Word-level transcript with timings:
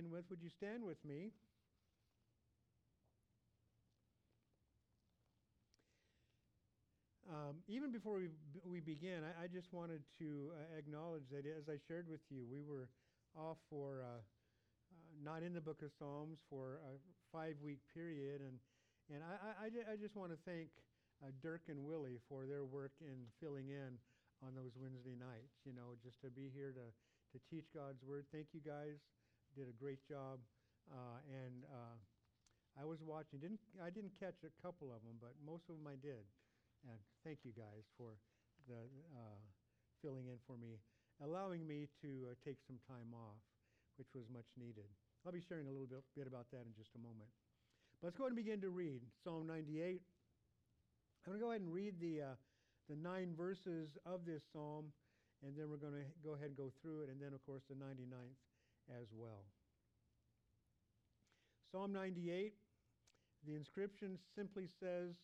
begin 0.00 0.12
with, 0.12 0.24
would 0.30 0.40
you 0.42 0.48
stand 0.48 0.84
with 0.84 0.96
me? 1.04 1.30
Um, 7.28 7.56
even 7.68 7.92
before 7.92 8.16
we, 8.16 8.28
we 8.64 8.80
begin, 8.80 9.20
I, 9.22 9.44
I 9.44 9.46
just 9.46 9.72
wanted 9.72 10.00
to 10.18 10.50
uh, 10.56 10.78
acknowledge 10.78 11.28
that 11.30 11.44
as 11.44 11.68
I 11.68 11.76
shared 11.86 12.08
with 12.08 12.20
you, 12.30 12.46
we 12.50 12.62
were 12.64 12.88
off 13.36 13.58
for 13.68 14.02
uh, 14.02 14.06
uh, 14.08 14.20
not 15.22 15.42
in 15.42 15.52
the 15.52 15.60
book 15.60 15.82
of 15.82 15.92
Psalms 15.98 16.38
for 16.48 16.80
a 16.82 16.96
five 17.30 17.54
week 17.62 17.78
period. 17.92 18.40
And, 18.40 18.56
and 19.12 19.20
I, 19.22 19.68
I, 19.68 19.92
I 19.92 19.96
just 20.00 20.16
want 20.16 20.32
to 20.32 20.38
thank 20.48 20.68
uh, 21.22 21.28
Dirk 21.42 21.68
and 21.68 21.84
Willie 21.84 22.18
for 22.28 22.46
their 22.46 22.64
work 22.64 22.92
in 23.04 23.28
filling 23.38 23.68
in 23.68 24.00
on 24.40 24.56
those 24.56 24.72
Wednesday 24.80 25.14
nights, 25.14 25.60
you 25.68 25.76
know, 25.76 25.92
just 26.02 26.18
to 26.24 26.32
be 26.32 26.48
here 26.50 26.72
to, 26.72 26.88
to 26.88 27.38
teach 27.52 27.68
God's 27.76 28.02
word. 28.02 28.24
Thank 28.32 28.56
you 28.56 28.64
guys. 28.64 28.96
Did 29.56 29.66
a 29.66 29.76
great 29.76 30.02
job. 30.06 30.38
Uh, 30.90 31.18
and 31.26 31.66
uh, 31.70 31.98
I 32.78 32.84
was 32.86 33.02
watching. 33.02 33.38
Didn't 33.38 33.62
I 33.82 33.90
didn't 33.90 34.14
catch 34.18 34.42
a 34.46 34.52
couple 34.62 34.94
of 34.94 35.02
them, 35.02 35.18
but 35.18 35.34
most 35.42 35.66
of 35.70 35.78
them 35.78 35.86
I 35.90 35.98
did. 35.98 36.22
And 36.86 36.98
thank 37.26 37.42
you 37.44 37.52
guys 37.52 37.84
for 37.98 38.16
the 38.70 38.80
uh, 39.12 39.40
filling 40.00 40.30
in 40.30 40.40
for 40.46 40.56
me, 40.56 40.80
allowing 41.20 41.66
me 41.66 41.90
to 42.00 42.32
uh, 42.32 42.34
take 42.40 42.56
some 42.64 42.80
time 42.88 43.12
off, 43.12 43.42
which 43.98 44.08
was 44.14 44.24
much 44.32 44.48
needed. 44.56 44.88
I'll 45.26 45.32
be 45.36 45.44
sharing 45.44 45.68
a 45.68 45.74
little 45.74 45.90
bit, 45.90 46.00
bit 46.16 46.24
about 46.24 46.48
that 46.56 46.64
in 46.64 46.72
just 46.72 46.96
a 46.96 47.02
moment. 47.02 47.28
But 48.00 48.08
let's 48.08 48.16
go 48.16 48.24
ahead 48.24 48.32
and 48.32 48.40
begin 48.40 48.64
to 48.64 48.72
read 48.72 49.04
Psalm 49.20 49.44
98. 49.44 50.00
I'm 50.00 51.28
going 51.28 51.36
to 51.36 51.44
go 51.44 51.52
ahead 51.52 51.60
and 51.60 51.68
read 51.68 52.00
the, 52.00 52.32
uh, 52.32 52.36
the 52.88 52.96
nine 52.96 53.36
verses 53.36 54.00
of 54.08 54.24
this 54.24 54.40
psalm, 54.48 54.88
and 55.44 55.52
then 55.52 55.68
we're 55.68 55.76
going 55.76 56.00
to 56.00 56.08
go 56.24 56.32
ahead 56.32 56.48
and 56.48 56.56
go 56.56 56.72
through 56.80 57.04
it, 57.04 57.12
and 57.12 57.20
then, 57.20 57.36
of 57.36 57.44
course, 57.44 57.60
the 57.68 57.76
99th 57.76 58.40
as 59.00 59.08
well. 59.16 59.44
Psalm 61.70 61.92
98, 61.92 62.52
the 63.46 63.54
inscription 63.54 64.18
simply 64.34 64.66
says, 64.80 65.14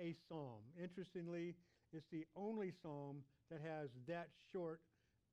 a 0.00 0.14
psalm. 0.28 0.60
Interestingly, 0.80 1.54
it's 1.92 2.06
the 2.10 2.26
only 2.34 2.72
psalm 2.82 3.18
that 3.50 3.60
has 3.60 3.90
that 4.08 4.28
short 4.52 4.80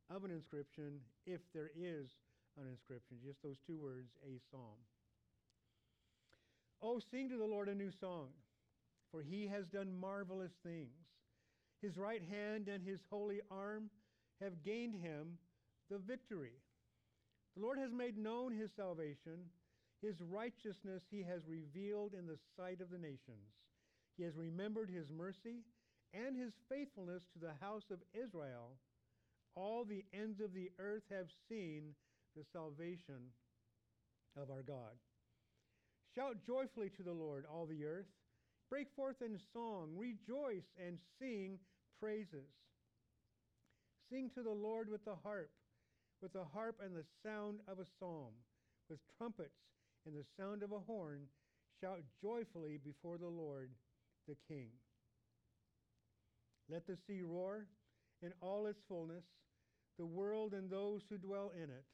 of 0.09 0.23
an 0.23 0.31
inscription, 0.31 0.99
if 1.25 1.41
there 1.53 1.71
is 1.75 2.09
an 2.59 2.67
inscription. 2.69 3.17
Just 3.25 3.41
those 3.43 3.59
two 3.65 3.77
words, 3.77 4.09
a 4.25 4.39
psalm. 4.51 4.77
Oh, 6.81 6.99
sing 7.11 7.29
to 7.29 7.37
the 7.37 7.45
Lord 7.45 7.69
a 7.69 7.75
new 7.75 7.91
song, 7.91 8.27
for 9.11 9.21
he 9.21 9.47
has 9.47 9.67
done 9.67 9.99
marvelous 9.99 10.51
things. 10.63 10.91
His 11.81 11.97
right 11.97 12.21
hand 12.29 12.67
and 12.67 12.83
his 12.83 12.99
holy 13.09 13.41
arm 13.49 13.89
have 14.41 14.63
gained 14.63 14.95
him 14.95 15.37
the 15.89 15.97
victory. 15.97 16.53
The 17.57 17.63
Lord 17.63 17.79
has 17.79 17.91
made 17.91 18.19
known 18.19 18.53
his 18.53 18.69
salvation. 18.75 19.49
His 20.03 20.21
righteousness 20.21 21.01
he 21.09 21.23
has 21.23 21.41
revealed 21.47 22.13
in 22.13 22.27
the 22.27 22.37
sight 22.55 22.81
of 22.81 22.91
the 22.91 22.99
nations. 22.99 23.49
He 24.15 24.23
has 24.23 24.37
remembered 24.37 24.91
his 24.91 25.09
mercy 25.09 25.65
and 26.13 26.37
his 26.37 26.53
faithfulness 26.69 27.23
to 27.33 27.39
the 27.39 27.57
house 27.59 27.89
of 27.89 27.97
Israel. 28.13 28.77
All 29.55 29.85
the 29.85 30.05
ends 30.13 30.39
of 30.39 30.53
the 30.53 30.69
earth 30.77 31.01
have 31.09 31.29
seen 31.49 31.95
the 32.35 32.45
salvation 32.53 33.33
of 34.39 34.51
our 34.51 34.61
God. 34.61 34.93
Shout 36.13 36.35
joyfully 36.45 36.91
to 36.95 37.01
the 37.01 37.11
Lord, 37.11 37.45
all 37.51 37.65
the 37.65 37.85
earth. 37.85 38.05
Break 38.69 38.87
forth 38.95 39.23
in 39.25 39.39
song, 39.51 39.97
rejoice 39.97 40.69
and 40.77 40.99
sing 41.17 41.57
praises. 41.99 42.53
Sing 44.11 44.29
to 44.35 44.43
the 44.43 44.51
Lord 44.51 44.89
with 44.89 45.03
the 45.05 45.15
harp, 45.23 45.49
with 46.21 46.33
the 46.33 46.45
harp 46.53 46.77
and 46.83 46.95
the 46.95 47.05
sound 47.23 47.59
of 47.67 47.79
a 47.79 47.85
psalm, 47.99 48.33
with 48.89 48.99
trumpets 49.17 49.59
and 50.05 50.15
the 50.15 50.25
sound 50.37 50.63
of 50.63 50.71
a 50.71 50.79
horn. 50.79 51.21
Shout 51.81 51.99
joyfully 52.21 52.79
before 52.83 53.17
the 53.17 53.27
Lord 53.27 53.69
the 54.27 54.35
King. 54.47 54.69
Let 56.69 56.87
the 56.87 56.97
sea 57.07 57.21
roar 57.21 57.67
in 58.21 58.33
all 58.41 58.65
its 58.65 58.81
fullness, 58.87 59.23
the 59.97 60.05
world 60.05 60.53
and 60.53 60.69
those 60.69 61.01
who 61.09 61.17
dwell 61.17 61.51
in 61.55 61.69
it. 61.69 61.85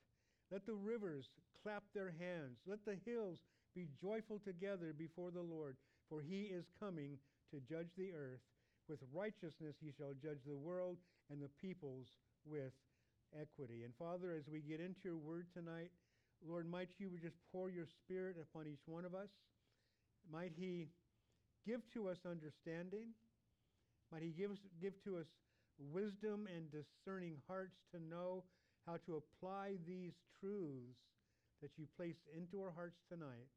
Let 0.51 0.65
the 0.65 0.73
rivers 0.73 1.29
clap 1.61 1.83
their 1.93 2.13
hands. 2.19 2.59
Let 2.65 2.85
the 2.85 2.97
hills 3.05 3.39
be 3.75 3.87
joyful 4.01 4.39
together 4.39 4.93
before 4.97 5.31
the 5.31 5.41
Lord, 5.41 5.75
for 6.09 6.21
he 6.21 6.43
is 6.43 6.65
coming 6.79 7.17
to 7.51 7.59
judge 7.59 7.89
the 7.97 8.13
earth. 8.13 8.41
With 8.89 8.99
righteousness 9.13 9.75
he 9.81 9.91
shall 9.97 10.13
judge 10.21 10.43
the 10.45 10.55
world 10.55 10.97
and 11.29 11.41
the 11.41 11.49
peoples 11.61 12.07
with 12.45 12.73
equity. 13.39 13.83
And 13.83 13.93
Father, 13.97 14.33
as 14.37 14.47
we 14.51 14.59
get 14.59 14.79
into 14.79 14.99
your 15.03 15.17
word 15.17 15.47
tonight, 15.53 15.91
Lord, 16.45 16.69
might 16.69 16.89
you 16.97 17.09
just 17.21 17.37
pour 17.51 17.69
your 17.69 17.85
spirit 17.85 18.35
upon 18.39 18.67
each 18.67 18.83
one 18.85 19.05
of 19.05 19.15
us. 19.15 19.29
Might 20.31 20.51
he 20.55 20.87
give 21.65 21.81
to 21.93 22.09
us 22.09 22.19
understanding. 22.29 23.15
Might 24.11 24.21
He 24.21 24.29
give, 24.29 24.51
give 24.81 24.93
to 25.05 25.17
us 25.17 25.25
wisdom 25.91 26.47
and 26.53 26.69
discerning 26.69 27.37
hearts 27.47 27.81
to 27.91 27.99
know 27.99 28.43
how 28.85 28.97
to 29.07 29.17
apply 29.17 29.79
these 29.87 30.13
truths 30.39 31.01
that 31.61 31.71
you 31.77 31.87
place 31.97 32.19
into 32.35 32.61
our 32.61 32.71
hearts 32.75 32.99
tonight 33.09 33.49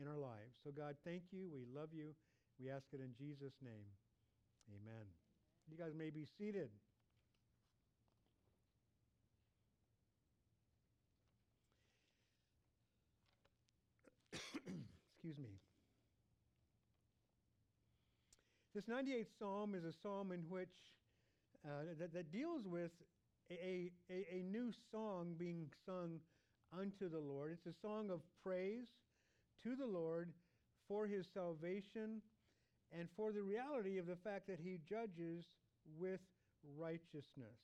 in 0.00 0.08
our 0.08 0.18
lives. 0.18 0.56
So, 0.64 0.72
God, 0.72 0.96
thank 1.04 1.22
you. 1.30 1.46
We 1.52 1.62
love 1.70 1.90
you. 1.92 2.16
We 2.58 2.70
ask 2.70 2.88
it 2.92 3.00
in 3.00 3.12
Jesus' 3.14 3.54
name. 3.62 3.86
Amen. 4.72 5.06
You 5.70 5.76
guys 5.76 5.92
may 5.94 6.10
be 6.10 6.26
seated. 6.38 6.70
Excuse 15.24 15.42
me. 15.42 15.56
This 18.74 18.84
98th 18.84 19.38
psalm 19.38 19.74
is 19.74 19.82
a 19.82 19.92
psalm 20.02 20.32
in 20.32 20.40
which 20.50 20.68
uh, 21.64 21.96
that, 21.98 22.12
that, 22.12 22.30
deals 22.30 22.66
with 22.66 22.90
a, 23.50 23.90
a, 24.10 24.40
a, 24.40 24.42
new 24.42 24.70
song 24.92 25.32
being 25.38 25.70
sung 25.86 26.18
unto 26.78 27.08
the 27.08 27.18
Lord. 27.18 27.52
It's 27.52 27.74
a 27.74 27.80
song 27.80 28.10
of 28.10 28.20
praise 28.44 28.84
to 29.62 29.74
the 29.74 29.86
Lord 29.86 30.28
for 30.88 31.06
his 31.06 31.24
salvation 31.32 32.20
and 32.92 33.08
for 33.16 33.32
the 33.32 33.40
reality 33.40 33.96
of 33.96 34.06
the 34.06 34.16
fact 34.16 34.46
that 34.48 34.58
he 34.62 34.78
judges 34.86 35.46
with 35.98 36.20
righteousness. 36.78 37.56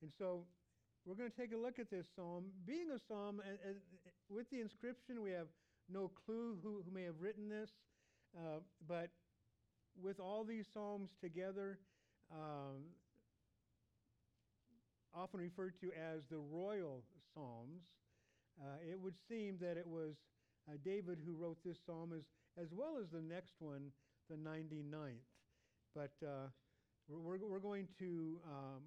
And 0.00 0.10
so 0.18 0.44
we're 1.04 1.16
going 1.16 1.30
to 1.30 1.36
take 1.36 1.52
a 1.52 1.58
look 1.58 1.78
at 1.78 1.90
this 1.90 2.06
psalm. 2.16 2.44
Being 2.66 2.88
a 2.96 2.98
psalm, 3.12 3.42
uh, 3.44 3.72
with 4.30 4.48
the 4.48 4.62
inscription, 4.62 5.20
we 5.20 5.32
have 5.32 5.48
no 5.92 6.10
clue 6.26 6.56
who, 6.62 6.82
who 6.84 6.90
may 6.92 7.04
have 7.04 7.20
written 7.20 7.48
this, 7.48 7.70
uh, 8.36 8.60
but 8.86 9.10
with 10.02 10.20
all 10.20 10.44
these 10.44 10.66
psalms 10.72 11.10
together, 11.20 11.78
um, 12.32 12.84
often 15.14 15.40
referred 15.40 15.74
to 15.80 15.88
as 15.88 16.22
the 16.30 16.38
royal 16.38 17.02
psalms, 17.34 17.82
uh, 18.60 18.76
it 18.90 18.98
would 19.00 19.14
seem 19.28 19.56
that 19.60 19.76
it 19.76 19.86
was 19.86 20.16
uh, 20.68 20.76
David 20.84 21.18
who 21.24 21.34
wrote 21.34 21.58
this 21.64 21.78
psalm 21.84 22.12
as, 22.14 22.24
as 22.62 22.72
well 22.72 22.98
as 23.00 23.08
the 23.10 23.22
next 23.22 23.54
one, 23.58 23.90
the 24.28 24.36
99th. 24.36 25.24
But 25.94 26.12
uh, 26.24 26.48
we're, 27.08 27.38
we're 27.38 27.58
going 27.60 27.88
to 27.98 28.38
um, 28.46 28.82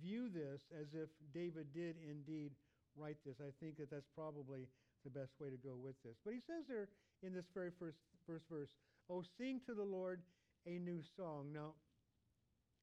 view 0.00 0.28
this 0.28 0.62
as 0.80 0.88
if 0.94 1.08
David 1.32 1.66
did 1.74 1.96
indeed 2.08 2.52
write 2.96 3.16
this. 3.26 3.36
I 3.40 3.50
think 3.60 3.76
that 3.78 3.90
that's 3.90 4.08
probably 4.14 4.68
the 5.04 5.10
best 5.10 5.32
way 5.40 5.48
to 5.48 5.56
go 5.56 5.76
with 5.76 5.94
this. 6.04 6.16
But 6.24 6.34
he 6.34 6.40
says 6.40 6.64
there 6.68 6.88
in 7.22 7.32
this 7.32 7.46
very 7.52 7.70
first, 7.78 7.98
first 8.26 8.44
verse, 8.50 8.70
Oh, 9.10 9.22
sing 9.36 9.60
to 9.66 9.74
the 9.74 9.84
Lord 9.84 10.22
a 10.66 10.78
new 10.78 11.00
song. 11.16 11.52
Now, 11.52 11.74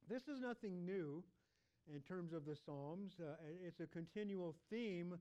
this 0.08 0.24
is 0.28 0.40
nothing 0.40 0.86
new 0.86 1.24
in 1.92 2.02
terms 2.02 2.34
of 2.34 2.46
the 2.46 2.56
Psalms. 2.56 3.14
Uh, 3.20 3.34
it's 3.66 3.80
a 3.80 3.88
continual 3.88 4.56
theme 4.70 5.18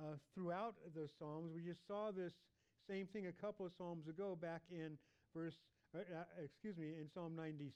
uh, 0.00 0.14
throughout 0.34 0.74
the 0.94 1.08
Psalms. 1.18 1.50
We 1.54 1.62
just 1.62 1.86
saw 1.86 2.12
this 2.12 2.32
same 2.88 3.06
thing 3.06 3.26
a 3.26 3.32
couple 3.32 3.66
of 3.66 3.72
Psalms 3.76 4.06
ago, 4.06 4.38
back 4.40 4.62
in 4.70 4.98
verse, 5.34 5.54
uh, 5.94 5.98
uh 5.98 6.24
excuse 6.44 6.76
me, 6.76 6.88
in 7.00 7.08
Psalm 7.12 7.34
96. 7.34 7.72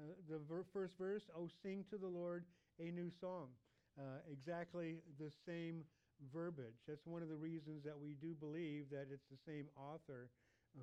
Uh, 0.00 0.14
the 0.28 0.38
ver- 0.48 0.66
first 0.72 0.94
verse, 0.98 1.22
Oh, 1.36 1.48
sing 1.62 1.84
to 1.90 1.98
the 1.98 2.06
Lord 2.06 2.44
a 2.80 2.90
new 2.90 3.10
song. 3.20 3.48
Uh, 3.98 4.18
exactly 4.30 4.96
the 5.18 5.30
same 5.46 5.82
verbiage. 6.32 6.82
That's 6.86 7.06
one 7.06 7.22
of 7.22 7.28
the 7.28 7.36
reasons 7.36 7.84
that 7.84 7.98
we 7.98 8.14
do 8.20 8.34
believe 8.34 8.90
that 8.90 9.06
it's 9.12 9.26
the 9.30 9.40
same 9.46 9.66
author 9.76 10.30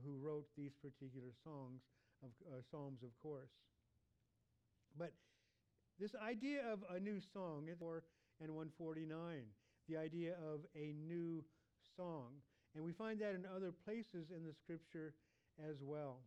who 0.04 0.18
wrote 0.18 0.48
these 0.58 0.74
particular 0.82 1.32
songs 1.44 1.82
of 2.24 2.30
uh, 2.48 2.62
psalms, 2.72 3.04
of 3.04 3.12
course. 3.22 3.52
But 4.98 5.12
this 6.00 6.12
idea 6.16 6.62
of 6.72 6.80
a 6.90 7.00
new 7.00 7.20
song 7.34 7.68
4 7.80 8.04
and 8.42 8.52
149, 8.52 9.44
the 9.88 9.98
idea 9.98 10.34
of 10.44 10.62
a 10.76 10.94
new 11.08 11.44
song. 11.96 12.42
And 12.76 12.84
we 12.84 12.92
find 12.92 13.20
that 13.22 13.36
in 13.36 13.46
other 13.56 13.72
places 13.72 14.32
in 14.36 14.44
the 14.44 14.54
scripture 14.64 15.14
as 15.64 15.76
well. 15.82 16.20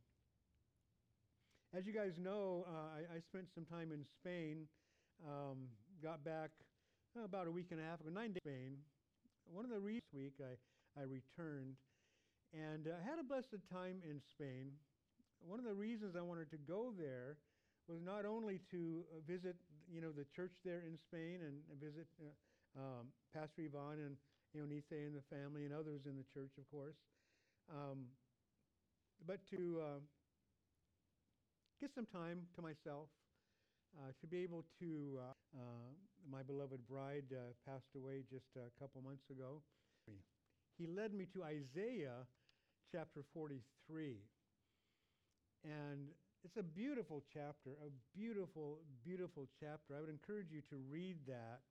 As 1.77 1.87
you 1.87 1.93
guys 1.93 2.13
know, 2.17 2.65
uh, 2.67 2.97
I, 2.97 3.17
I, 3.17 3.21
spent 3.21 3.45
some 3.55 3.67
time 3.67 3.93
in 3.93 4.01
Spain, 4.21 4.65
um, 5.29 5.69
got 6.03 6.25
back 6.25 6.49
uh, 7.15 7.25
about 7.25 7.47
a 7.47 7.51
week 7.51 7.67
and 7.73 7.81
a 7.81 7.85
half 7.85 8.01
ago, 8.01 8.09
nine 8.09 8.33
days 8.33 8.41
in 8.47 8.51
Spain, 8.51 8.73
one 9.53 9.65
of 9.65 9.71
the 9.71 9.81
reasons 9.81 10.09
week 10.13 10.35
I, 10.41 10.57
I 11.01 11.05
returned 11.05 11.77
and 12.53 12.89
uh, 12.89 12.97
had 13.05 13.19
a 13.21 13.27
blessed 13.27 13.61
time 13.73 14.01
in 14.09 14.21
Spain. 14.21 14.73
One 15.41 15.59
of 15.59 15.65
the 15.65 15.75
reasons 15.75 16.17
I 16.17 16.23
wanted 16.23 16.51
to 16.51 16.59
go 16.59 16.93
there 16.97 17.37
was 17.89 18.01
not 18.05 18.25
only 18.25 18.61
to 18.71 19.05
uh, 19.13 19.21
visit, 19.27 19.57
you 19.91 20.01
know, 20.01 20.13
the 20.13 20.25
church 20.37 20.53
there 20.65 20.83
in 20.85 20.99
Spain 20.99 21.41
and, 21.45 21.61
visit 21.81 22.07
uh, 22.21 22.81
um, 22.81 23.09
Pastor 23.33 23.63
Yvonne 23.63 24.01
and 24.01 24.17
Eunice 24.53 24.91
and 24.91 25.15
the 25.15 25.25
family 25.29 25.65
and 25.65 25.73
others 25.73 26.03
in 26.07 26.17
the 26.17 26.25
church, 26.33 26.53
of 26.59 26.65
course, 26.71 26.97
um, 27.71 28.09
but 29.27 29.41
to 29.51 29.81
uh, 29.81 30.01
get 31.81 31.95
some 31.95 32.07
time 32.07 32.43
to 32.57 32.63
myself, 32.63 33.09
to 34.21 34.27
be 34.27 34.43
able 34.43 34.65
to. 34.81 35.19
Uh, 35.19 35.59
uh, 35.59 35.91
my 36.31 36.43
beloved 36.43 36.87
bride 36.87 37.25
uh, 37.33 37.57
passed 37.65 37.97
away 37.97 38.21
just 38.29 38.53
a 38.57 38.69
couple 38.79 39.01
months 39.01 39.31
ago. 39.31 39.63
He 40.79 40.87
led 40.87 41.13
me 41.13 41.27
to 41.35 41.43
Isaiah 41.43 42.23
chapter 42.93 43.25
43. 43.35 44.23
And 45.65 46.15
it's 46.45 46.57
a 46.57 46.63
beautiful 46.63 47.25
chapter, 47.35 47.75
a 47.83 47.91
beautiful, 48.17 48.79
beautiful 49.05 49.49
chapter. 49.59 49.97
I 49.97 50.01
would 50.01 50.09
encourage 50.09 50.53
you 50.53 50.63
to 50.71 50.77
read 50.89 51.17
that, 51.27 51.67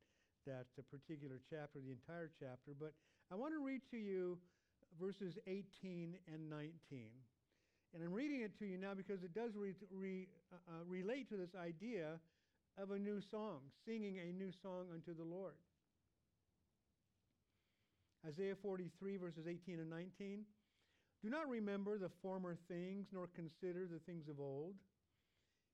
that 0.46 0.68
uh, 0.78 0.84
particular 0.92 1.40
chapter, 1.50 1.80
the 1.80 1.96
entire 1.96 2.30
chapter. 2.40 2.76
But 2.78 2.92
I 3.32 3.36
want 3.36 3.54
to 3.54 3.64
read 3.64 3.82
to 3.92 3.98
you 3.98 4.38
verses 5.00 5.38
18 5.48 6.18
and 6.28 6.50
19. 6.50 6.74
And 7.94 8.04
I'm 8.04 8.14
reading 8.14 8.42
it 8.42 8.58
to 8.60 8.66
you 8.66 8.78
now 8.78 8.94
because 8.96 9.24
it 9.24 9.34
does 9.34 9.56
re- 9.56 9.74
re- 9.92 10.28
uh, 10.52 10.56
uh, 10.72 10.84
relate 10.88 11.30
to 11.30 11.38
this 11.38 11.56
idea 11.56 12.20
of 12.78 12.92
a 12.92 13.00
new 13.00 13.22
song, 13.22 13.60
singing 13.86 14.20
a 14.20 14.32
new 14.34 14.52
song 14.62 14.86
unto 14.94 15.16
the 15.16 15.24
Lord. 15.24 15.54
Isaiah 18.28 18.56
43, 18.62 19.18
verses 19.18 19.46
18 19.48 19.80
and 19.80 19.90
19. 19.90 20.44
Do 21.24 21.30
not 21.30 21.50
remember 21.50 21.98
the 21.98 22.10
former 22.22 22.58
things, 22.68 23.08
nor 23.12 23.28
consider 23.36 23.88
the 23.88 24.00
things 24.00 24.28
of 24.28 24.40
old. 24.40 24.76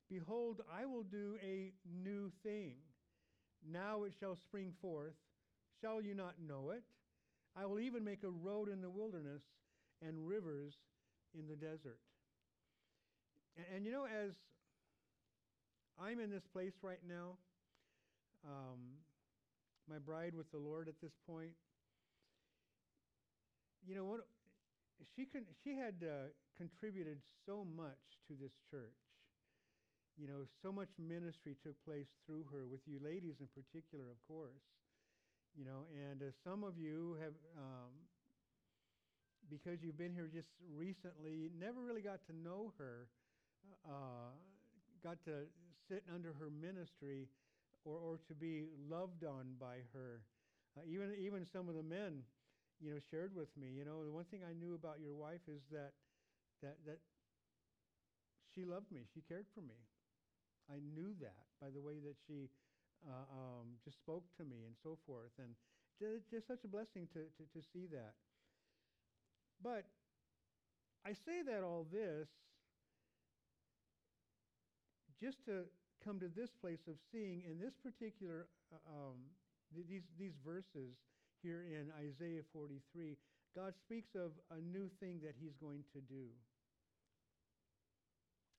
Behold, 0.09 0.61
I 0.71 0.85
will 0.85 1.03
do 1.03 1.35
a 1.43 1.71
new 2.03 2.31
thing. 2.43 2.75
Now 3.69 4.03
it 4.03 4.13
shall 4.19 4.35
spring 4.35 4.73
forth. 4.81 5.15
Shall 5.81 6.01
you 6.01 6.13
not 6.13 6.35
know 6.47 6.71
it? 6.71 6.83
I 7.55 7.65
will 7.65 7.79
even 7.79 8.03
make 8.03 8.23
a 8.23 8.29
road 8.29 8.69
in 8.69 8.81
the 8.81 8.89
wilderness 8.89 9.41
and 10.01 10.27
rivers 10.27 10.75
in 11.37 11.47
the 11.47 11.55
desert. 11.55 11.99
And, 13.57 13.65
and 13.75 13.85
you 13.85 13.91
know, 13.91 14.05
as 14.05 14.31
I'm 15.99 16.19
in 16.19 16.29
this 16.29 16.45
place 16.51 16.73
right 16.81 17.01
now, 17.07 17.37
um, 18.45 18.99
my 19.89 19.99
bride 19.99 20.33
with 20.35 20.51
the 20.51 20.57
Lord 20.57 20.87
at 20.87 20.95
this 21.01 21.13
point, 21.27 21.53
you 23.85 23.95
know 23.95 24.05
what? 24.05 24.21
she 25.15 25.25
con- 25.25 25.49
she 25.63 25.75
had 25.75 25.95
uh, 26.03 26.31
contributed 26.57 27.19
so 27.45 27.65
much 27.75 28.21
to 28.27 28.33
this 28.39 28.53
church. 28.71 28.95
You 30.17 30.27
know, 30.27 30.45
so 30.61 30.71
much 30.71 30.89
ministry 31.01 31.57
took 31.63 31.73
place 31.83 32.07
through 32.25 32.45
her, 32.53 32.69
with 32.69 32.85
you 32.85 33.01
ladies 33.01 33.41
in 33.41 33.49
particular, 33.49 34.05
of 34.05 34.21
course. 34.27 34.61
You 35.57 35.65
know, 35.65 35.89
and 35.89 36.21
uh, 36.21 36.29
some 36.43 36.63
of 36.63 36.77
you 36.77 37.17
have, 37.21 37.33
um, 37.57 37.93
because 39.49 39.83
you've 39.83 39.97
been 39.97 40.13
here 40.13 40.29
just 40.33 40.49
recently, 40.75 41.49
never 41.59 41.81
really 41.81 42.01
got 42.01 42.25
to 42.27 42.33
know 42.35 42.73
her, 42.77 43.07
uh, 43.85 44.31
got 45.03 45.23
to 45.25 45.47
sit 45.87 46.03
under 46.13 46.33
her 46.33 46.49
ministry, 46.49 47.27
or 47.85 47.97
or 47.97 48.19
to 48.27 48.33
be 48.33 48.65
loved 48.89 49.23
on 49.23 49.55
by 49.59 49.83
her. 49.93 50.21
Uh, 50.77 50.81
even 50.87 51.13
even 51.19 51.45
some 51.45 51.69
of 51.69 51.75
the 51.75 51.83
men 51.83 52.23
you 52.81 52.91
know, 52.91 52.99
shared 53.11 53.35
with 53.35 53.49
me. 53.57 53.69
You 53.71 53.85
know, 53.85 54.03
the 54.03 54.11
one 54.11 54.25
thing 54.25 54.41
I 54.43 54.53
knew 54.53 54.75
about 54.75 54.99
your 54.99 55.15
wife 55.15 55.43
is 55.47 55.61
that 55.71 55.93
that 56.61 56.77
that 56.85 56.99
she 58.53 58.65
loved 58.65 58.91
me. 58.91 59.03
She 59.13 59.21
cared 59.21 59.47
for 59.53 59.61
me. 59.61 59.79
I 60.71 60.79
knew 60.79 61.13
that 61.21 61.45
by 61.61 61.69
the 61.69 61.81
way 61.81 61.99
that 62.03 62.15
she 62.27 62.49
uh, 63.03 63.27
um, 63.31 63.79
just 63.83 63.97
spoke 63.97 64.23
to 64.37 64.43
me 64.45 64.63
and 64.65 64.75
so 64.83 64.97
forth, 65.05 65.33
and 65.39 65.55
just, 65.99 66.29
just 66.31 66.47
such 66.47 66.63
a 66.63 66.71
blessing 66.71 67.07
to, 67.13 67.27
to 67.37 67.43
to 67.51 67.59
see 67.73 67.85
that. 67.91 68.15
But 69.63 69.85
I 71.05 71.13
say 71.13 71.41
that 71.47 71.63
all 71.63 71.87
this 71.91 72.27
just 75.19 75.45
to 75.45 75.63
come 76.03 76.19
to 76.19 76.27
this 76.27 76.51
place 76.51 76.83
of 76.87 76.95
seeing 77.11 77.43
in 77.49 77.59
this 77.59 77.73
particular 77.79 78.47
uh, 78.73 78.77
um, 78.91 79.17
th- 79.73 79.87
these 79.87 80.03
these 80.19 80.35
verses 80.43 80.99
here 81.41 81.63
in 81.63 81.91
Isaiah 81.99 82.43
43, 82.51 83.15
God 83.55 83.73
speaks 83.79 84.15
of 84.15 84.31
a 84.51 84.59
new 84.59 84.89
thing 84.99 85.19
that 85.23 85.35
he's 85.39 85.55
going 85.59 85.83
to 85.93 85.99
do. 85.99 86.31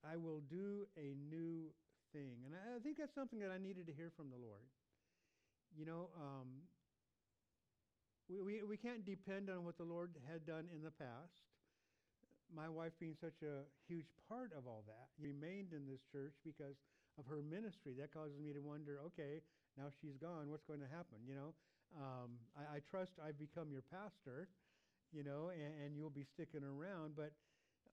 I 0.04 0.16
will 0.16 0.40
do 0.52 0.86
a 0.96 1.16
new 1.32 1.72
thing. 2.12 2.44
And 2.44 2.52
I, 2.52 2.78
think 2.84 3.00
that's 3.00 3.14
something 3.14 3.40
that 3.40 3.50
I 3.50 3.56
needed 3.56 3.88
to 3.88 3.94
hear 3.96 4.12
from 4.14 4.28
the 4.28 4.36
Lord. 4.36 4.68
You 5.72 5.86
know, 5.88 6.12
um, 6.20 6.68
we, 8.28 8.40
we, 8.40 8.54
we 8.64 8.76
can't 8.76 9.04
depend 9.04 9.50
on 9.50 9.64
what 9.64 9.76
the 9.76 9.84
Lord 9.84 10.16
had 10.30 10.46
done 10.46 10.68
in 10.72 10.82
the 10.82 10.90
past. 10.90 11.36
My 12.54 12.68
wife 12.68 12.92
being 13.00 13.16
such 13.20 13.42
a 13.42 13.66
huge 13.88 14.08
part 14.28 14.52
of 14.56 14.66
all 14.66 14.84
that, 14.86 15.10
remained 15.18 15.72
in 15.72 15.84
this 15.88 16.00
church 16.12 16.36
because 16.44 16.76
of 17.18 17.26
her 17.26 17.42
ministry. 17.42 17.92
That 17.98 18.12
causes 18.12 18.38
me 18.38 18.52
to 18.52 18.60
wonder, 18.60 19.00
okay, 19.12 19.42
now 19.76 19.90
she's 20.00 20.16
gone, 20.16 20.48
what's 20.48 20.64
going 20.64 20.80
to 20.80 20.90
happen, 20.90 21.18
you 21.26 21.34
know? 21.34 21.52
Um, 21.94 22.38
I, 22.56 22.78
I, 22.78 22.78
trust 22.90 23.12
I've 23.22 23.38
become 23.38 23.70
your 23.70 23.86
pastor, 23.86 24.48
you 25.12 25.22
know, 25.22 25.54
and, 25.54 25.70
and, 25.78 25.94
you'll 25.94 26.10
be 26.10 26.26
sticking 26.26 26.66
around. 26.66 27.14
But 27.14 27.30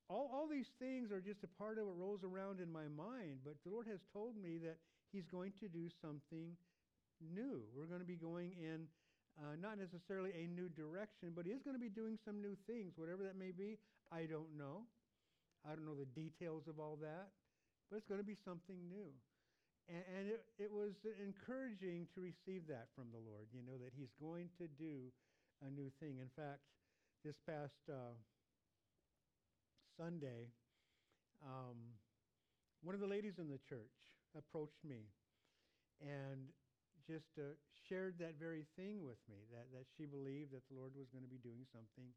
all, 0.10 0.26
all 0.34 0.48
these 0.50 0.74
things 0.82 1.12
are 1.12 1.22
just 1.22 1.44
a 1.44 1.52
part 1.62 1.78
of 1.78 1.86
what 1.86 1.98
rolls 2.02 2.26
around 2.26 2.62
in 2.62 2.72
my 2.72 2.90
mind. 2.90 3.46
But 3.46 3.62
the 3.62 3.70
Lord 3.70 3.86
has 3.86 4.02
told 4.10 4.42
me 4.42 4.58
that 4.66 4.78
He's 5.14 5.28
going 5.30 5.54
to 5.60 5.68
do 5.68 5.86
something 6.02 6.58
new. 7.22 7.62
We're 7.76 7.86
going 7.86 8.02
to 8.02 8.08
be 8.08 8.16
going 8.16 8.58
in 8.58 8.88
uh, 9.40 9.56
not 9.60 9.80
necessarily 9.80 10.32
a 10.36 10.48
new 10.48 10.68
direction, 10.70 11.32
but 11.36 11.46
He 11.46 11.52
is 11.52 11.64
going 11.64 11.76
to 11.76 11.82
be 11.82 11.90
doing 11.92 12.18
some 12.26 12.42
new 12.42 12.56
things, 12.68 12.94
whatever 12.96 13.24
that 13.24 13.38
may 13.38 13.52
be. 13.52 13.80
I 14.12 14.28
don't 14.28 14.52
know. 14.58 14.88
I 15.64 15.78
don't 15.78 15.86
know 15.86 15.96
the 15.96 16.10
details 16.18 16.68
of 16.68 16.80
all 16.80 16.98
that, 17.02 17.32
but 17.90 17.98
it's 17.98 18.08
going 18.08 18.20
to 18.20 18.28
be 18.28 18.38
something 18.44 18.78
new. 18.90 19.14
And, 19.88 20.04
and 20.10 20.24
it, 20.28 20.42
it 20.58 20.72
was 20.72 20.94
encouraging 21.22 22.08
to 22.14 22.22
receive 22.22 22.68
that 22.68 22.90
from 22.96 23.10
the 23.14 23.22
Lord, 23.22 23.48
you 23.54 23.64
know, 23.64 23.78
that 23.80 23.94
He's 23.96 24.12
going 24.20 24.50
to 24.60 24.68
do 24.68 25.14
a 25.66 25.70
new 25.70 25.90
thing. 26.02 26.18
In 26.20 26.30
fact, 26.36 26.66
this 27.24 27.38
past 27.46 27.78
uh, 27.88 28.18
Sunday, 29.98 30.50
um, 31.46 31.78
one 32.82 32.96
of 32.96 33.02
the 33.02 33.08
ladies 33.08 33.38
in 33.38 33.48
the 33.48 33.62
church 33.70 33.94
approached 34.34 34.82
me 34.84 35.06
and 36.02 36.50
just 37.08 37.30
uh, 37.38 37.58
shared 37.88 38.20
that 38.20 38.38
very 38.40 38.66
thing 38.78 39.04
with 39.06 39.20
me 39.28 39.48
that, 39.52 39.70
that 39.74 39.86
she 39.98 40.06
believed 40.06 40.54
that 40.54 40.66
the 40.70 40.78
Lord 40.78 40.94
was 40.94 41.10
going 41.10 41.26
to 41.26 41.32
be 41.32 41.42
doing 41.42 41.66
something 41.72 42.10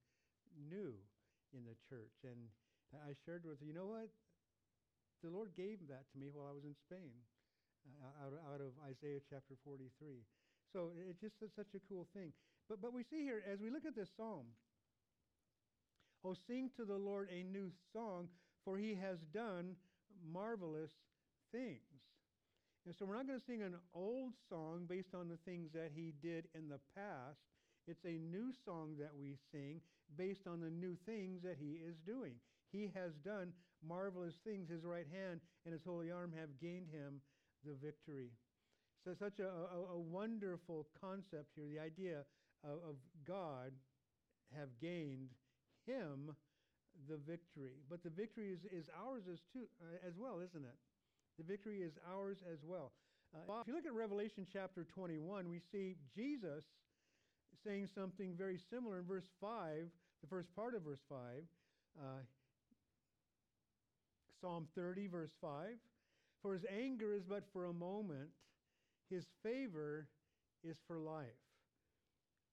new 0.57 0.95
in 1.53 1.65
the 1.67 1.77
church. 1.89 2.15
And 2.25 2.51
I 2.93 3.17
shared 3.27 3.45
with 3.45 3.61
her, 3.61 3.67
you 3.67 3.75
know 3.75 3.89
what? 3.89 4.11
The 5.23 5.33
Lord 5.33 5.57
gave 5.57 5.85
that 5.89 6.05
to 6.13 6.17
me 6.21 6.29
while 6.29 6.47
I 6.51 6.55
was 6.55 6.69
in 6.69 6.77
Spain 6.77 7.17
uh, 8.01 8.25
out, 8.25 8.35
out 8.53 8.61
of 8.61 8.77
Isaiah 8.85 9.25
chapter 9.25 9.57
43. 9.65 10.21
So 10.73 10.93
it's 10.95 11.21
just 11.21 11.41
such 11.41 11.73
a 11.75 11.83
cool 11.89 12.07
thing. 12.13 12.35
But, 12.69 12.81
but 12.83 12.93
we 12.93 13.05
see 13.05 13.23
here, 13.23 13.45
as 13.45 13.61
we 13.61 13.71
look 13.71 13.87
at 13.87 13.97
this 13.97 14.11
psalm, 14.17 14.53
Oh, 16.25 16.35
sing 16.47 16.71
to 16.77 16.87
the 16.87 16.97
Lord 16.97 17.29
a 17.31 17.43
new 17.43 17.71
song, 17.93 18.29
for 18.65 18.79
he 18.79 18.95
has 18.95 19.19
done 19.35 19.77
marvelous 20.33 20.91
things. 21.53 21.94
And 22.87 22.95
so 22.95 23.07
we're 23.07 23.17
not 23.17 23.27
going 23.27 23.41
to 23.41 23.45
sing 23.45 23.63
an 23.63 23.77
old 23.95 24.33
song 24.49 24.85
based 24.89 25.15
on 25.15 25.29
the 25.29 25.39
things 25.45 25.71
that 25.73 25.93
he 25.95 26.13
did 26.23 26.45
in 26.55 26.69
the 26.69 26.81
past. 26.95 27.41
It's 27.89 28.05
a 28.05 28.21
new 28.21 28.53
song 28.65 28.97
that 28.99 29.13
we 29.19 29.37
sing 29.53 29.81
based 30.17 30.47
on 30.47 30.61
the 30.61 30.71
new 30.71 30.97
things 31.07 31.43
that 31.43 31.57
he 31.59 31.81
is 31.81 31.97
doing. 32.07 32.35
He 32.73 32.91
has 32.95 33.13
done 33.25 33.53
marvelous 33.87 34.35
things. 34.45 34.69
His 34.69 34.85
right 34.85 35.07
hand 35.11 35.41
and 35.65 35.73
his 35.73 35.83
holy 35.85 36.11
arm 36.11 36.33
have 36.39 36.61
gained 36.61 36.89
him 36.93 37.21
the 37.65 37.75
victory. 37.83 38.31
So, 39.05 39.13
such 39.19 39.39
a, 39.39 39.49
a, 39.49 39.97
a 39.97 39.99
wonderful 39.99 40.87
concept 41.01 41.53
here 41.57 41.69
the 41.69 41.81
idea 41.81 42.25
of, 42.65 42.81
of, 42.89 42.97
God 43.27 43.73
have 44.57 44.69
gained 44.81 45.29
him 45.87 46.35
the 47.09 47.17
victory. 47.17 47.85
But 47.91 48.03
the 48.03 48.11
victory 48.11 48.49
is, 48.53 48.65
is 48.65 48.89
ours 48.97 49.25
as, 49.31 49.41
too, 49.53 49.69
uh, 49.83 50.07
as 50.07 50.15
well, 50.17 50.41
isn't 50.41 50.65
it? 50.65 50.79
The 51.39 51.45
victory 51.45 51.83
is 51.83 51.93
ours 52.11 52.39
as 52.53 52.59
well. 52.65 52.93
Uh, 53.35 53.61
if 53.61 53.67
you 53.67 53.75
look 53.75 53.87
at 53.87 53.93
Revelation 53.93 54.47
chapter 54.51 54.85
21, 54.85 55.49
we 55.49 55.61
see 55.73 55.97
Jesus 56.15 56.65
saying 57.65 57.89
something 57.95 58.35
very 58.37 58.59
similar 58.71 58.99
in 58.99 59.05
verse 59.05 59.27
5, 59.41 59.87
the 60.21 60.29
first 60.29 60.55
part 60.55 60.75
of 60.75 60.83
verse 60.83 61.03
5. 61.09 61.19
Uh, 61.99 62.05
Psalm 64.41 64.69
30, 64.77 65.09
verse 65.09 65.33
5. 65.41 65.69
For 66.43 66.53
his 66.53 66.65
anger 66.71 67.15
is 67.15 67.25
but 67.25 67.45
for 67.53 67.65
a 67.65 67.73
moment, 67.73 68.29
his 69.11 69.25
favor 69.43 70.07
is 70.63 70.77
for 70.87 70.99
life. 70.99 71.27